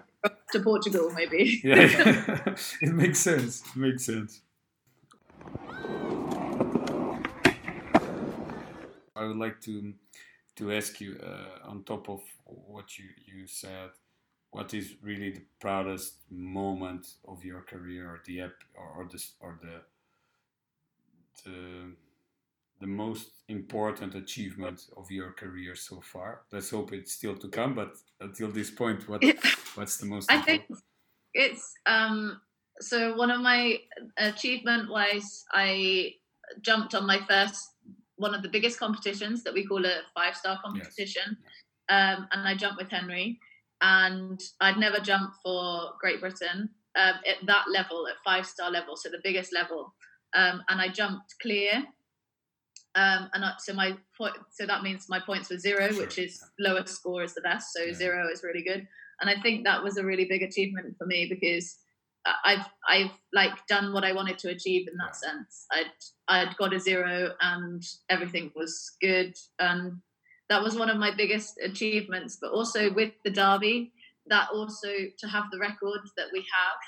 [0.52, 1.60] to Portugal, maybe.
[1.64, 2.54] yeah, yeah.
[2.80, 3.62] it makes sense.
[3.74, 4.40] It makes sense.
[9.14, 9.94] I would like to
[10.56, 13.90] to ask you uh, on top of what you, you said,
[14.50, 19.24] what is really the proudest moment of your career, or the ep- or, or the
[19.40, 19.82] or the
[21.44, 21.96] the
[22.80, 26.42] the most important achievement of your career so far?
[26.52, 29.22] Let's hope it's still to come, but until this point, what
[29.74, 30.30] what's the most?
[30.30, 30.66] I important?
[30.68, 30.80] think
[31.34, 32.40] it's um,
[32.80, 33.78] so one of my
[34.18, 36.14] achievement wise, I
[36.60, 37.68] jumped on my first
[38.16, 41.36] one of the biggest competitions that we call a five star competition,
[41.90, 42.18] yes.
[42.18, 43.38] um, and I jumped with Henry,
[43.80, 48.96] and I'd never jumped for Great Britain um, at that level, at five star level,
[48.96, 49.94] so the biggest level,
[50.34, 51.84] um, and I jumped clear
[52.94, 56.02] um, and I, so my point, so that means my points were zero, sure.
[56.02, 57.72] which is lowest score is the best.
[57.72, 57.94] So yeah.
[57.94, 58.86] zero is really good,
[59.22, 61.78] and I think that was a really big achievement for me because
[62.44, 65.66] I've I've like done what I wanted to achieve in that sense.
[65.72, 65.86] I'd
[66.28, 69.98] I'd got a zero and everything was good, and
[70.48, 72.36] that was one of my biggest achievements.
[72.40, 73.92] But also with the derby,
[74.26, 76.78] that also to have the record that we have.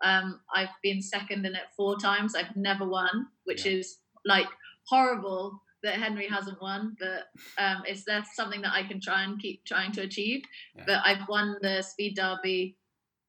[0.00, 2.36] Um, I've been second in it four times.
[2.36, 3.72] I've never won, which yeah.
[3.72, 4.46] is like
[4.86, 7.26] horrible that Henry hasn't won, but
[7.62, 10.42] um, it's that's something that I can try and keep trying to achieve.
[10.76, 10.84] Yeah.
[10.86, 12.76] But I've won the Speed Derby,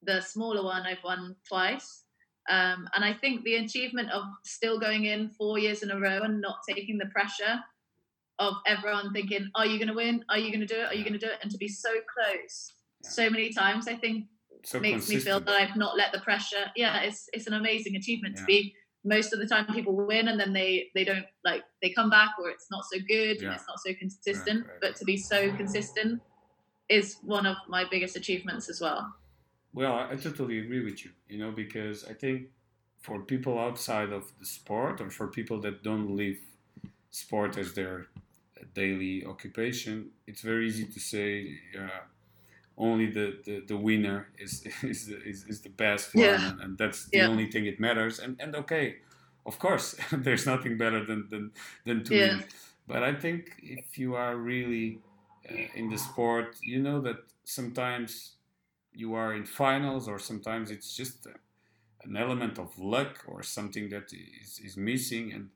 [0.04, 2.04] the smaller one, I've won twice.
[2.50, 6.22] Um, and I think the achievement of still going in four years in a row
[6.24, 7.60] and not taking the pressure
[8.40, 10.26] of everyone thinking, "Are you going to win?
[10.30, 10.88] Are you going to do it?
[10.88, 13.10] Are you going to do it?" and to be so close yeah.
[13.10, 14.26] so many times, I think
[14.64, 16.72] so makes me feel that I've not let the pressure.
[16.76, 18.42] Yeah, it's it's an amazing achievement yeah.
[18.42, 21.90] to be most of the time people win and then they they don't like they
[21.90, 23.48] come back or it's not so good Yeah.
[23.48, 24.66] and it's not so consistent.
[24.82, 26.22] But to be so consistent
[26.90, 29.14] is one of my biggest achievements as well.
[29.74, 32.50] Well, I I totally agree with you, you know, because I think
[33.00, 36.38] for people outside of the sport or for people that don't live
[37.12, 38.08] sport as their
[38.74, 42.02] daily occupation, it's very easy to say uh,
[42.80, 46.46] only the, the, the winner is, is, the- is, is the best one, Yeah.
[46.46, 47.28] and, and that's the Yeah.
[47.28, 48.20] only thing it matters.
[48.20, 49.00] And, and okay,
[49.46, 51.54] of course, there's nothing better than, than,
[51.86, 52.20] than to Yeah.
[52.20, 52.46] win.
[52.88, 55.04] But I think if you are really
[55.50, 58.38] uh, in the sport, you know that sometimes
[58.94, 61.32] you are in finals, or sometimes it's just uh,
[62.04, 65.34] an element of luck or something that is, is missing.
[65.34, 65.52] And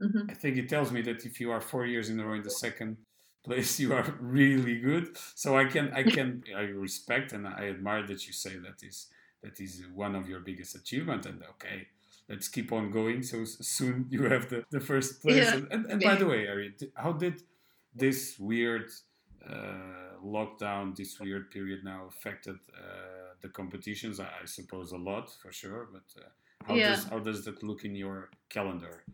[0.00, 2.34] hmm I think it tells me that if you are four years in a row
[2.34, 2.98] in the second
[3.44, 5.16] place, you are really good.
[5.34, 9.08] So I can, I can, I respect and I admire that you say that is
[9.42, 11.26] that is one of your biggest achievement.
[11.26, 11.88] And okay,
[12.28, 13.22] let's keep on going.
[13.22, 15.36] So soon you have the, the first place.
[15.36, 15.60] Yeah.
[15.70, 17.42] And, and, by the way, Ari, how did
[17.94, 18.88] this weird
[19.48, 24.20] uh, lockdown, this weird period now affected uh, the competitions?
[24.20, 26.28] I, I suppose a lot for sure, but uh,
[26.66, 26.90] how Yeah.
[26.90, 29.04] does how does that look in your calendar?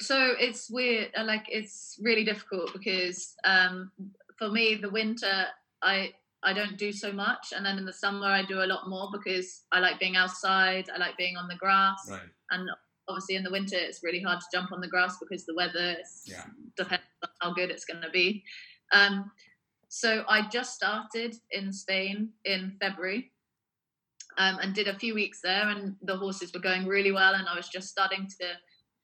[0.00, 3.90] So it's weird uh, like it's really difficult because um
[4.38, 5.46] for me the winter
[5.82, 8.88] i i don't do so much and then in the summer i do a lot
[8.88, 12.20] more because i like being outside i like being on the grass Right.
[12.50, 12.68] and
[13.08, 15.96] obviously in the winter it's really hard to jump on the grass because the weather
[16.00, 16.44] is, Yeah.
[16.76, 18.44] depends on how good it's going to be
[18.92, 19.30] um
[19.88, 23.32] so i just started in spain in february
[24.36, 27.48] um, and did a few weeks there and the horses were going really well and
[27.48, 28.46] i was just starting to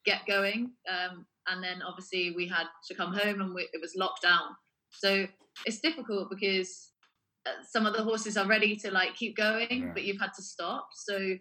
[0.04, 3.94] get going um, and then obviously we had to come home and we, it was
[3.96, 4.56] locked down.
[4.90, 5.26] So
[5.66, 6.90] it's difficult because
[7.46, 9.90] uh, some of the horses are ready to like keep going Yeah.
[9.92, 10.88] but you've had to stop.
[10.94, 11.36] So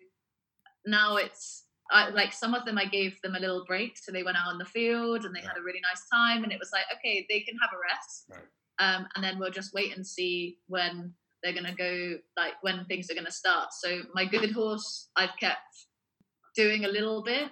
[0.85, 4.23] now it's I, like some of them i gave them a little break so they
[4.23, 6.69] went out on the field and they had a really nice time and it was
[6.73, 8.25] like okay they can have a rest.
[8.29, 8.49] Right.
[8.95, 12.85] um, and then we'll just wait and see when they're going to go like when
[12.85, 13.69] things are going to start.
[13.73, 15.87] So my good horse i've kept
[16.55, 17.51] doing a little bit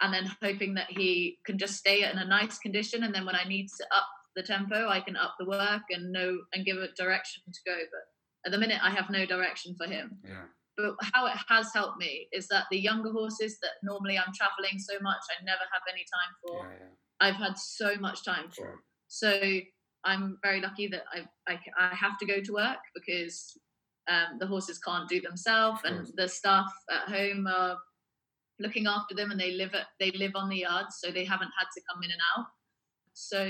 [0.00, 3.34] and then hoping that he can just stay in a nice condition and then when
[3.34, 6.76] i need to up the tempo i can up the work and know and give
[6.76, 8.04] a direction to go but
[8.46, 10.44] at the minute i have no direction for him Yeah.
[10.76, 14.78] but how it has helped me is that the younger horses that normally i'm traveling
[14.78, 16.76] so much i never have any time for Yeah.
[16.80, 17.26] Yeah.
[17.28, 18.80] i've had so much time for Sure.
[19.08, 19.60] so
[20.02, 23.52] I'm very lucky that I, I, I have to go to work because
[24.08, 27.76] um, the horses can't do themselves, and the staff at home are
[28.60, 31.50] looking after them, and they live at they live on the yard, so they haven't
[31.58, 32.46] had to come in and out.
[33.12, 33.48] So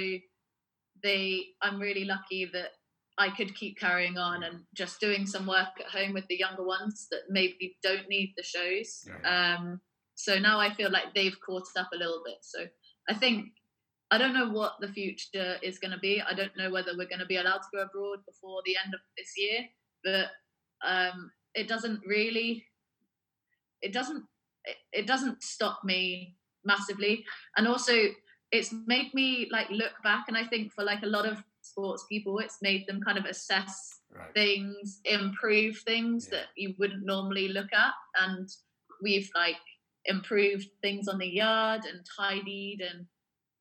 [1.03, 2.71] they, I'm really lucky that
[3.19, 6.65] I could keep carrying on and just doing some work at home with the younger
[6.65, 9.05] ones that maybe don't need the shows.
[9.07, 9.81] Yeah, Um,
[10.15, 12.39] so now I feel like they've caught up a little bit.
[12.43, 12.67] So
[13.09, 13.47] I think
[14.11, 16.21] I don't know what the future is going to be.
[16.21, 18.93] I don't know whether we're going to be allowed to go abroad before the end
[18.93, 19.61] of this year,
[20.03, 20.29] but
[20.87, 22.65] um, it doesn't really.
[23.83, 24.25] It doesn't.
[24.65, 27.25] It, it doesn't stop me massively,
[27.57, 27.95] and also
[28.53, 32.05] it's made me like look back, and I think for like a lot of sports
[32.09, 34.35] people, it's made them kind of assess Right.
[34.35, 36.39] things, improve things Yeah.
[36.41, 37.95] that you wouldn't normally look at.
[38.21, 38.49] And
[39.01, 39.55] we've like
[40.07, 43.07] improved things on the yard and tidied and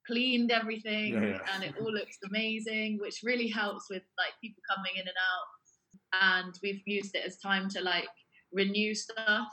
[0.07, 1.39] cleaned everything Yeah, yeah.
[1.53, 6.41] and it all looks amazing, which really helps with like people coming in and out.
[6.41, 8.09] And we've used it as time to like
[8.51, 9.49] renew stuff.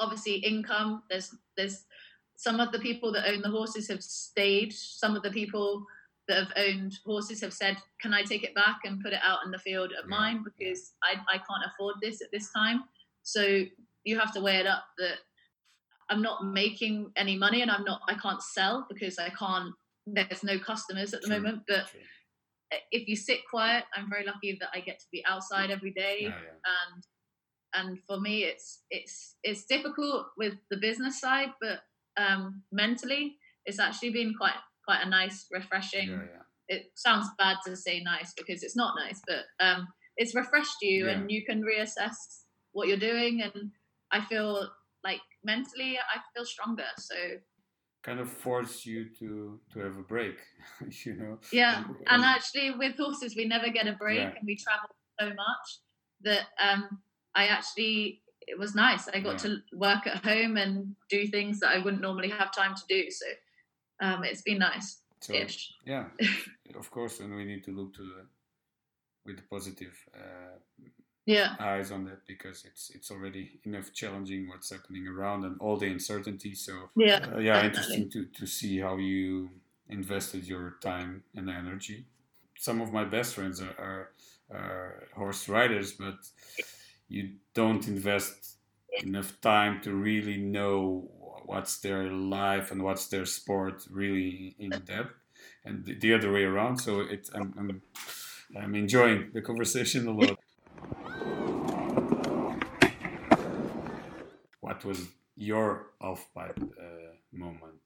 [0.00, 1.84] Obviously income, there's there's
[2.36, 5.84] some of the people that own the horses have stayed, some of the people
[6.26, 9.40] that have owned horses have said, "Can I take it back and put it out
[9.44, 12.84] in the field at Yeah, mine because I, I can't afford this at this time."
[13.22, 13.64] So
[14.04, 15.18] you have to weigh it up that
[16.08, 19.74] I'm not making any money and I'm not I can't sell because I can't.
[20.06, 22.00] There's no customers at the True, moment, but True.
[22.90, 26.18] if you sit quiet, I'm very lucky that I get to be outside every day
[26.22, 26.58] Yeah, yeah.
[26.94, 27.04] and
[27.74, 31.80] and for me it's it's it's difficult with the business side but
[32.16, 36.76] um mentally it's actually been quite quite a nice refreshing Yeah, yeah.
[36.76, 41.06] it sounds bad to say nice because it's not nice but um it's refreshed you
[41.06, 41.12] Yeah.
[41.12, 42.16] and you can reassess
[42.72, 43.70] what you're doing and
[44.12, 44.68] i feel
[45.04, 47.14] like mentally i feel stronger so
[48.02, 50.38] Kind of force you to to have a break,
[51.04, 51.38] you know.
[51.52, 54.88] yeah And- and actually with horses we never get a break and we travel
[55.20, 55.66] so much
[56.22, 57.02] that um
[57.34, 59.50] i actually it was nice i got Yeah.
[59.50, 63.10] to work at home and do things that i wouldn't normally have time to do
[63.10, 63.26] so
[64.00, 65.34] um it's been nice so
[65.84, 66.06] yeah,
[66.74, 68.26] of course, and we need to look to the
[69.26, 70.56] with the positive uh,
[71.26, 75.76] yeah eyes on that because it's it's already enough challenging what's happening around and all
[75.76, 76.54] the uncertainty.
[76.54, 77.66] So yeah uh, yeah, definitely.
[77.66, 79.50] interesting to to see how you
[79.88, 82.06] invested your time and energy.
[82.56, 84.10] Some of my best friends are, are,
[84.50, 86.18] are horse riders, but
[87.10, 88.56] you don't invest
[89.02, 91.10] enough time to really know
[91.44, 95.14] what's their life and what's their sport really in depth,
[95.64, 96.78] and the, the other way around.
[96.78, 97.82] So it, I'm, I'm
[98.56, 100.38] I'm enjoying the conversation a lot.
[104.60, 107.82] what was your half pipe uh, moment?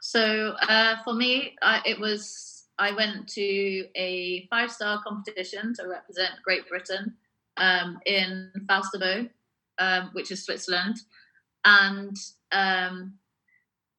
[0.00, 5.88] So uh, for me, I, it was I went to a five star competition to
[5.88, 7.14] represent Great Britain
[7.56, 9.28] um, in Falsterbo,
[9.78, 10.96] um, which is Switzerland,
[11.64, 12.16] and
[12.52, 13.14] um,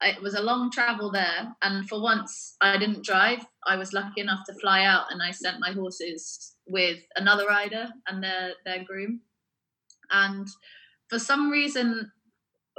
[0.01, 1.55] it was a long travel there.
[1.61, 3.45] And for once, I didn't drive.
[3.65, 7.89] I was lucky enough to fly out, and I sent my horses with another rider
[8.07, 9.21] and their their groom.
[10.11, 10.47] And
[11.09, 12.11] for some reason,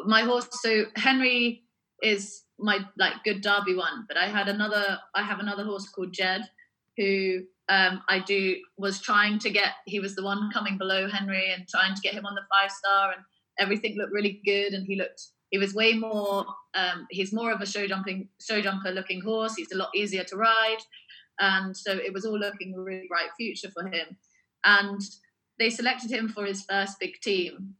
[0.04, 0.48] my horse.
[0.52, 1.64] So Henry
[2.02, 4.98] is my like good Derby one, but I had another.
[5.14, 6.48] I have another horse called Jed,
[6.96, 9.72] who um, I do was trying to get.
[9.86, 12.70] He was the one coming below Henry and trying to get him on the five
[12.70, 13.22] star, and
[13.58, 14.72] everything looked really good.
[14.72, 15.22] And he looked.
[15.50, 16.46] He was way more.
[16.74, 19.54] Um, he's more of a show jumping, show jumper looking horse.
[19.54, 20.78] He's a lot easier to ride,
[21.40, 24.16] and so it was all looking a really bright future for him.
[24.64, 25.00] And
[25.58, 27.74] they selected him for his first big team,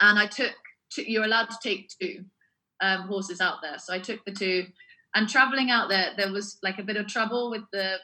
[0.00, 0.52] and I took.
[0.90, 2.22] Two, you're allowed to take two
[2.82, 4.66] um, horses out there, so I took the two.
[5.14, 7.98] And traveling out there, there was like a bit of trouble with the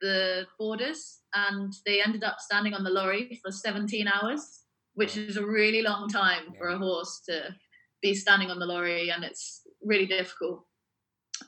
[0.00, 4.60] the borders, and they ended up standing on the lorry for 17 hours,
[4.94, 7.54] which is a really long time for a horse to
[8.02, 10.64] be standing on the lorry, and it's really difficult.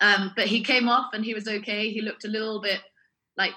[0.00, 1.90] Um, but he came off and he was okay.
[1.90, 2.80] He looked a little bit
[3.36, 3.52] like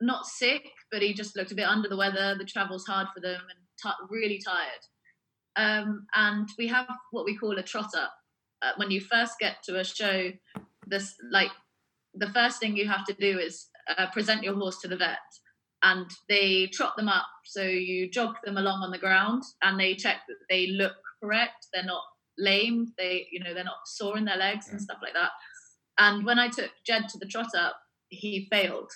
[0.00, 2.34] not sick, but he just looked a bit under the weather.
[2.34, 4.84] The travel's hard for them and t- really tired.
[5.56, 8.12] Um, and we have what we call a trot up.
[8.62, 10.30] Uh, when you first get to a show,
[10.86, 11.50] this like
[12.14, 13.66] the first thing you have to do is
[13.98, 15.18] uh, present your horse to the vet,
[15.82, 17.26] and they trot them up.
[17.44, 21.66] So you jog them along on the ground, and they check that they look correct.
[21.72, 22.02] They're not
[22.38, 22.92] lame.
[22.98, 25.30] They you know they're not sore in their legs and stuff like that.
[25.98, 27.76] And when I took Jed to the trot up,
[28.08, 28.90] he failed.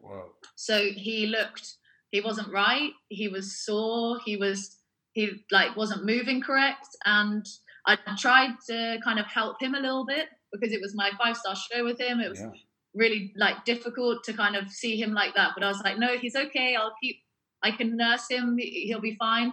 [0.00, 0.26] Wow.
[0.54, 1.74] So he looked,
[2.12, 2.92] he wasn't right.
[3.08, 4.18] He was sore.
[4.24, 4.76] He was,
[5.12, 6.86] he like wasn't moving correct.
[7.04, 7.44] And
[7.86, 11.36] I tried to kind of help him a little bit because it was my five
[11.36, 12.20] star show with him.
[12.20, 12.50] It was Yeah.
[12.98, 15.52] Really like difficult to kind of see him like that.
[15.54, 16.74] But I was like, no, he's okay.
[16.76, 17.16] I'll keep,
[17.62, 18.56] I can nurse him.
[18.58, 19.52] He- He'll be fine.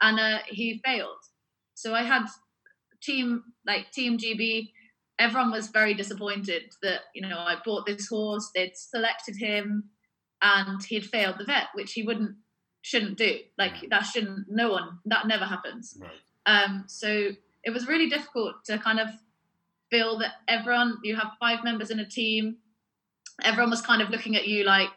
[0.00, 1.22] And uh, he failed.
[1.74, 2.24] So I had
[3.02, 4.70] team, like Team GB,
[5.18, 9.84] everyone was very disappointed that, you know, I bought this horse, they'd selected him
[10.42, 12.36] and he'd failed the vet, which he wouldn't,
[12.82, 13.38] shouldn't do.
[13.58, 15.96] Like that shouldn't, no one, that never happens.
[16.00, 16.10] Right.
[16.46, 17.30] Um, so
[17.64, 19.08] it was really difficult to kind of
[19.90, 22.56] feel that everyone, you have five members in a team,
[23.42, 24.88] everyone was kind of looking at you like,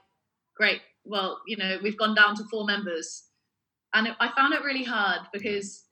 [0.56, 3.24] great, well, you know, we've gone down to four members.
[3.94, 5.86] And it, I found it really hard because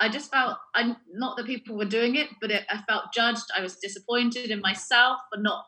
[0.00, 3.44] I just felt, I'm not that people were doing it, but it, I felt judged.
[3.56, 5.64] I was disappointed in myself for not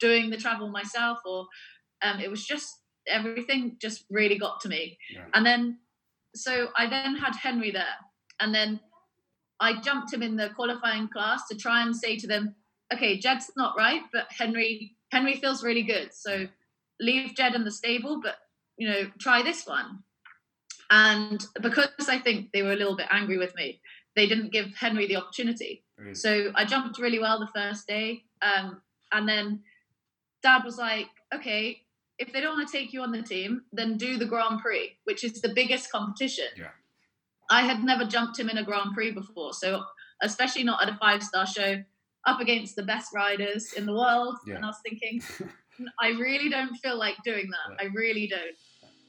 [0.00, 1.46] doing the travel myself, or
[2.02, 2.68] um, it was just
[3.08, 4.98] everything just really got to me.
[5.12, 5.24] Yeah.
[5.34, 5.78] And then,
[6.34, 7.84] so I then had Henry there,
[8.40, 8.80] and then
[9.60, 12.54] I jumped him in the qualifying class to try and say to them,
[12.92, 16.46] okay, Jed's not right, but Henry Henry feels really good, so
[17.00, 18.36] leave Jed in the stable, but
[18.76, 20.00] you know, try this one.
[20.90, 23.80] And because I think they were a little bit angry with me,
[24.14, 25.84] they didn't give Henry the opportunity.
[25.96, 26.14] Really.
[26.14, 28.24] So I jumped really well the first day.
[28.42, 29.60] Um, and then
[30.42, 31.80] dad was like, okay,
[32.18, 34.98] if they don't want to take you on the team, then do the Grand Prix,
[35.04, 36.48] which is the biggest competition.
[36.58, 36.76] Yeah.
[37.50, 39.54] I had never jumped him in a Grand Prix before.
[39.54, 39.82] So,
[40.20, 41.82] especially not at a five star show
[42.26, 44.36] up against the best riders in the world.
[44.46, 44.56] Yeah.
[44.56, 45.22] And I was thinking,
[46.00, 47.76] I really don't feel like doing that.
[47.82, 47.88] Yeah.
[47.88, 48.56] I really don't.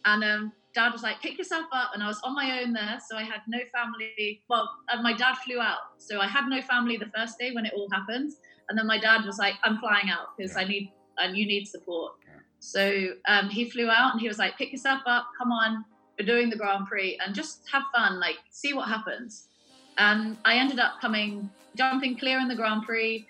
[0.06, 1.92] And um, dad was like, pick yourself up.
[1.94, 3.00] And I was on my own there.
[3.10, 4.42] So I had no family.
[4.50, 4.70] Well,
[5.02, 5.80] my dad flew out.
[5.98, 8.32] So I had no family the first day when it all happened.
[8.70, 10.62] And then my dad was like, I'm flying out because Yeah.
[10.62, 12.14] I need, and you need support.
[12.60, 15.28] So um, he flew out and he was like, pick yourself up.
[15.38, 15.84] Come on.
[16.20, 18.20] We're doing the Grand Prix and just have fun.
[18.20, 19.48] Like, see what happens.
[19.98, 23.26] And I ended up coming, jumping clear in the Grand Prix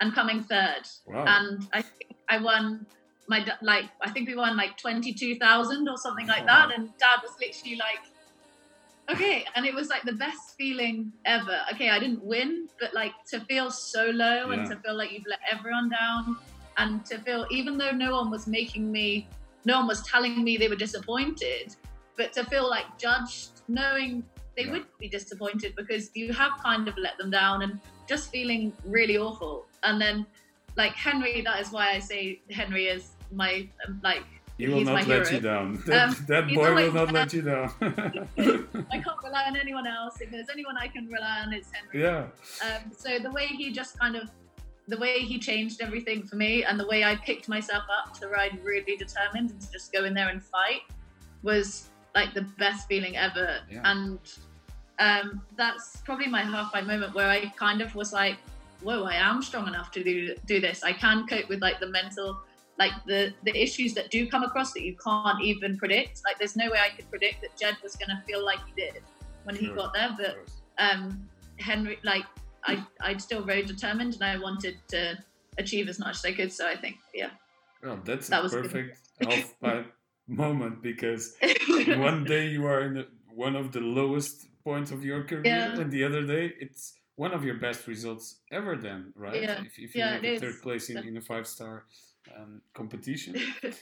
[0.00, 1.24] and coming third Wow.
[1.26, 2.86] and I think I won
[3.28, 6.88] my like I think we won like twenty two thousand or something like that, and
[6.98, 8.02] Dad was literally like,
[9.10, 11.58] okay, and it was like the best feeling ever.
[11.72, 15.26] Okay, I didn't win, but like to feel so low and to feel like you've
[15.28, 16.36] let everyone down,
[16.78, 19.28] and to feel even though no one was making me,
[19.64, 21.74] no one was telling me they were disappointed.
[22.18, 24.22] but to feel like judged, knowing
[24.56, 24.72] they Yeah.
[24.72, 27.80] would be disappointed because you have kind of let them down and
[28.14, 28.62] just feeling
[28.96, 29.54] really awful.
[29.86, 30.16] And then,
[30.76, 32.20] like Henry, that is why I say
[32.60, 33.04] Henry is
[33.42, 33.52] my
[33.86, 34.24] um, like
[34.58, 35.30] He will he's not my let hero.
[35.36, 35.66] you down.
[35.86, 37.68] That, Um, that he's boy will always- not let you down.
[38.94, 40.14] I can't rely on anyone else.
[40.24, 41.96] If there's anyone I can rely on, it's Henry.
[42.06, 42.22] yeah.
[42.66, 44.24] Um, so the way he just kind of,
[44.92, 48.28] the way he changed everything for me, and the way I picked myself up to
[48.36, 50.82] ride really determined and to just go in there and fight,
[51.50, 51.64] was
[52.18, 53.48] like the best feeling ever.
[53.70, 53.80] Yeah.
[53.90, 54.18] And
[55.02, 58.36] um, that's probably my half pipe moment where I kind of was like,
[58.82, 60.82] "Whoa, I am strong enough to do do this.
[60.82, 62.40] I can cope with like the mental."
[62.78, 66.22] Like the the issues that do come across that you can't even predict.
[66.24, 68.72] Like there's no way I could predict that Jed was going to feel like he
[68.84, 69.02] did
[69.44, 69.76] when he Sure.
[69.76, 70.38] got there, but
[70.78, 71.28] um,
[71.58, 72.24] Henry, like
[72.64, 75.18] I, I still very determined and I wanted to
[75.58, 76.52] achieve as much as I could.
[76.52, 77.30] So I think, yeah.
[77.82, 79.92] Well, that's That a perfect half pipe
[80.28, 81.36] moment because
[81.96, 85.80] one day you are in the, one of the lowest points of your career, Yeah.
[85.80, 88.76] and the other day it's one of your best results ever.
[88.76, 89.42] Then, right?
[89.42, 89.60] Yeah.
[89.62, 91.84] If, if you Yeah, make a third place in, in a five star
[92.36, 93.34] um, competition.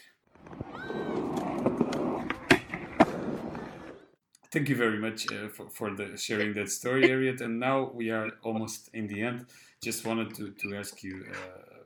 [4.52, 7.40] Thank you very much uh, for, for the sharing that story, Harriet.
[7.40, 9.46] And now we are almost in the end.
[9.82, 11.84] Just wanted to, to ask you uh,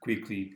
[0.00, 0.54] quickly,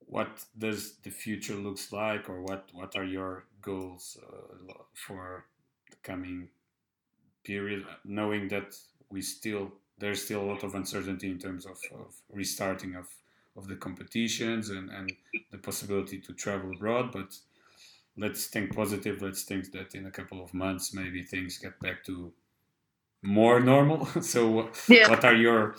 [0.00, 4.72] what does the future looks like, or what, what are your goals uh,
[5.06, 5.44] for
[5.90, 6.48] the coming
[7.44, 7.84] period?
[8.04, 8.74] Knowing that
[9.10, 13.06] we still there's still a lot of uncertainty in terms of, of restarting of,
[13.56, 15.12] of the competitions and, and
[15.52, 17.36] the possibility to travel abroad, but
[18.16, 19.22] let's think positive.
[19.22, 22.32] Let's think that in a couple of months, maybe things get back to
[23.22, 24.06] more normal.
[24.22, 25.08] so, Yeah.
[25.08, 25.76] what are your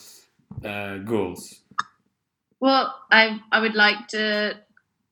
[0.64, 1.62] uh, goals?
[2.62, 4.58] Well, I, I would like to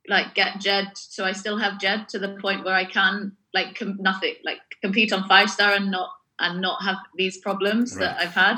[0.08, 0.92] like get Jed.
[0.96, 4.60] So I still have Jed to the point where I can like com- nothing, like
[4.82, 6.10] compete on five star and not,
[6.42, 8.58] and not have these problems that I've had.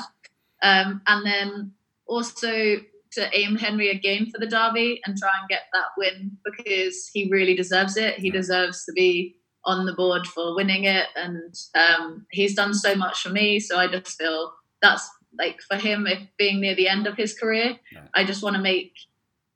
[0.62, 1.72] Um, and then
[2.08, 2.78] also
[3.12, 7.30] to aim Henry again for the derby and try and get that win because he
[7.30, 8.16] really deserves it.
[8.20, 8.34] He Yeah.
[8.34, 13.22] deserves to be on the board for winning it, and um, he's done so much
[13.22, 13.60] for me.
[13.60, 15.10] So I just feel that's
[15.40, 18.08] like for him, if being near the end of his career, Yeah.
[18.14, 18.94] I just want to make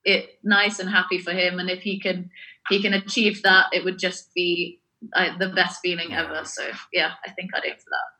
[0.06, 1.60] it nice and happy for him.
[1.60, 2.30] And if he can,
[2.70, 4.80] he can achieve that, it would just be
[5.14, 6.24] uh, the best feeling Yeah.
[6.24, 6.46] ever.
[6.46, 8.17] So yeah, I think I'd aim for that.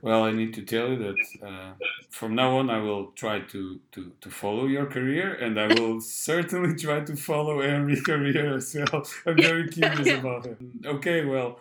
[0.00, 1.72] Well, I need to tell you that uh,
[2.10, 6.00] from now on, I will try to, to, to follow your career, and I will
[6.26, 9.04] certainly try to follow Henry's career as well.
[9.26, 10.58] I'm very curious about it.
[10.84, 11.58] Okay, well,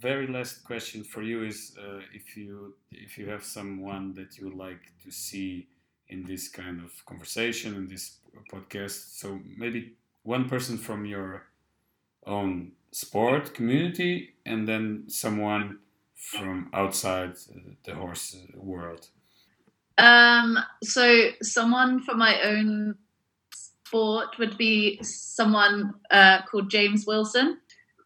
[0.00, 4.44] very last question for you is uh, if you if you have someone that you
[4.46, 5.66] would like to see
[6.08, 8.18] in this kind of conversation in this
[8.52, 9.18] podcast.
[9.18, 11.44] So maybe one person from your
[12.26, 15.78] own sport community, and then someone
[16.18, 17.34] from outside
[17.84, 19.08] the horse world.
[19.96, 22.96] Um, so someone from my own
[23.54, 27.58] sport would be someone uh, called James Wilson.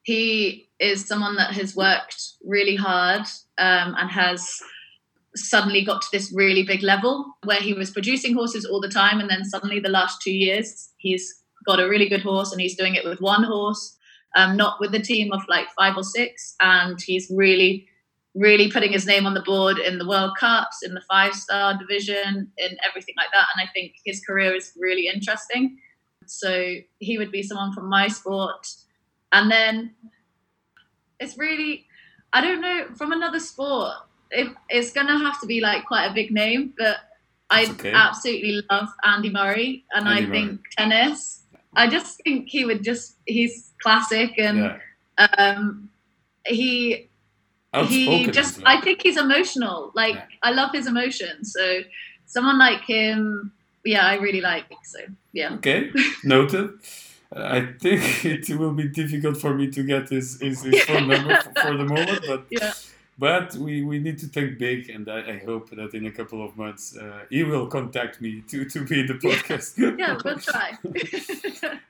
[0.05, 3.23] He is someone that has worked really hard
[3.59, 4.61] um, and has
[5.35, 9.21] suddenly got to this really big level where he was producing horses all the time,
[9.21, 12.77] and then suddenly the last two years he's got a really good horse and he's
[12.77, 13.97] doing it with one horse,
[14.37, 17.87] um, not with a team of like five or six, and he's really
[18.35, 21.77] really putting his name on the board in the World Cups, in the five star
[21.77, 23.47] division, in everything like that.
[23.55, 25.79] And I think his career is really interesting.
[26.27, 28.67] So he would be someone from my sport.
[29.33, 29.95] And then
[31.21, 31.87] it's really,
[32.33, 33.95] I don't know, from another sport,
[34.31, 36.97] it, it's going to have to be like quite a big name, but
[37.51, 37.93] I okay.
[37.93, 39.85] absolutely love Andy Murray.
[39.95, 41.43] And Andy I think tennis,
[41.75, 45.91] I just think he would just, he's classic and yeah, um,
[46.47, 47.11] he
[47.87, 50.27] he just I think he's emotional like Yeah.
[50.43, 51.45] i love his emotion.
[51.45, 51.81] so
[52.27, 53.53] someone like him
[53.85, 55.01] yeah i really like so
[55.33, 55.91] yeah Okay,
[56.25, 56.71] noted.
[57.35, 61.35] I think it will be difficult for me to get his, his, his phone number
[61.37, 62.73] for, for the moment, but Yeah.
[63.19, 66.45] but we, we need to think big, and I, I hope that in a couple
[66.45, 69.69] of months uh, he will contact me to, to be in the podcast.
[69.99, 70.69] yeah we'll try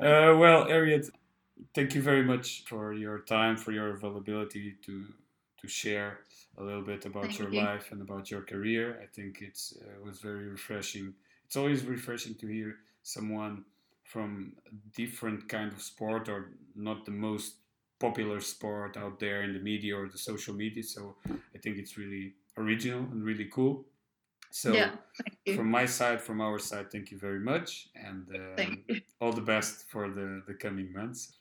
[0.01, 1.11] uh, well, Harriet,
[1.75, 5.05] thank you very much for your time, for your availability to
[5.63, 6.21] to share
[6.59, 7.61] a little bit about Thank your you.
[7.61, 9.01] life and about your career.
[9.03, 11.15] I think it's uh, was very refreshing.
[11.47, 13.65] It's always refreshing to hear someone
[14.05, 17.55] from a different kind of sport or not the most
[17.99, 20.83] popular sport out there in the media or the social media.
[20.83, 23.85] So I think it's really original and really cool.
[24.51, 24.91] So yeah
[25.55, 28.27] from my side, from our side, thank you very much, and
[28.59, 28.85] um,
[29.21, 31.33] all the best for the, the coming months.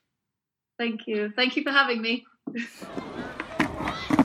[0.77, 1.31] Thank you.
[1.35, 2.25] Thank you for having me.
[3.77, 4.20] Come on.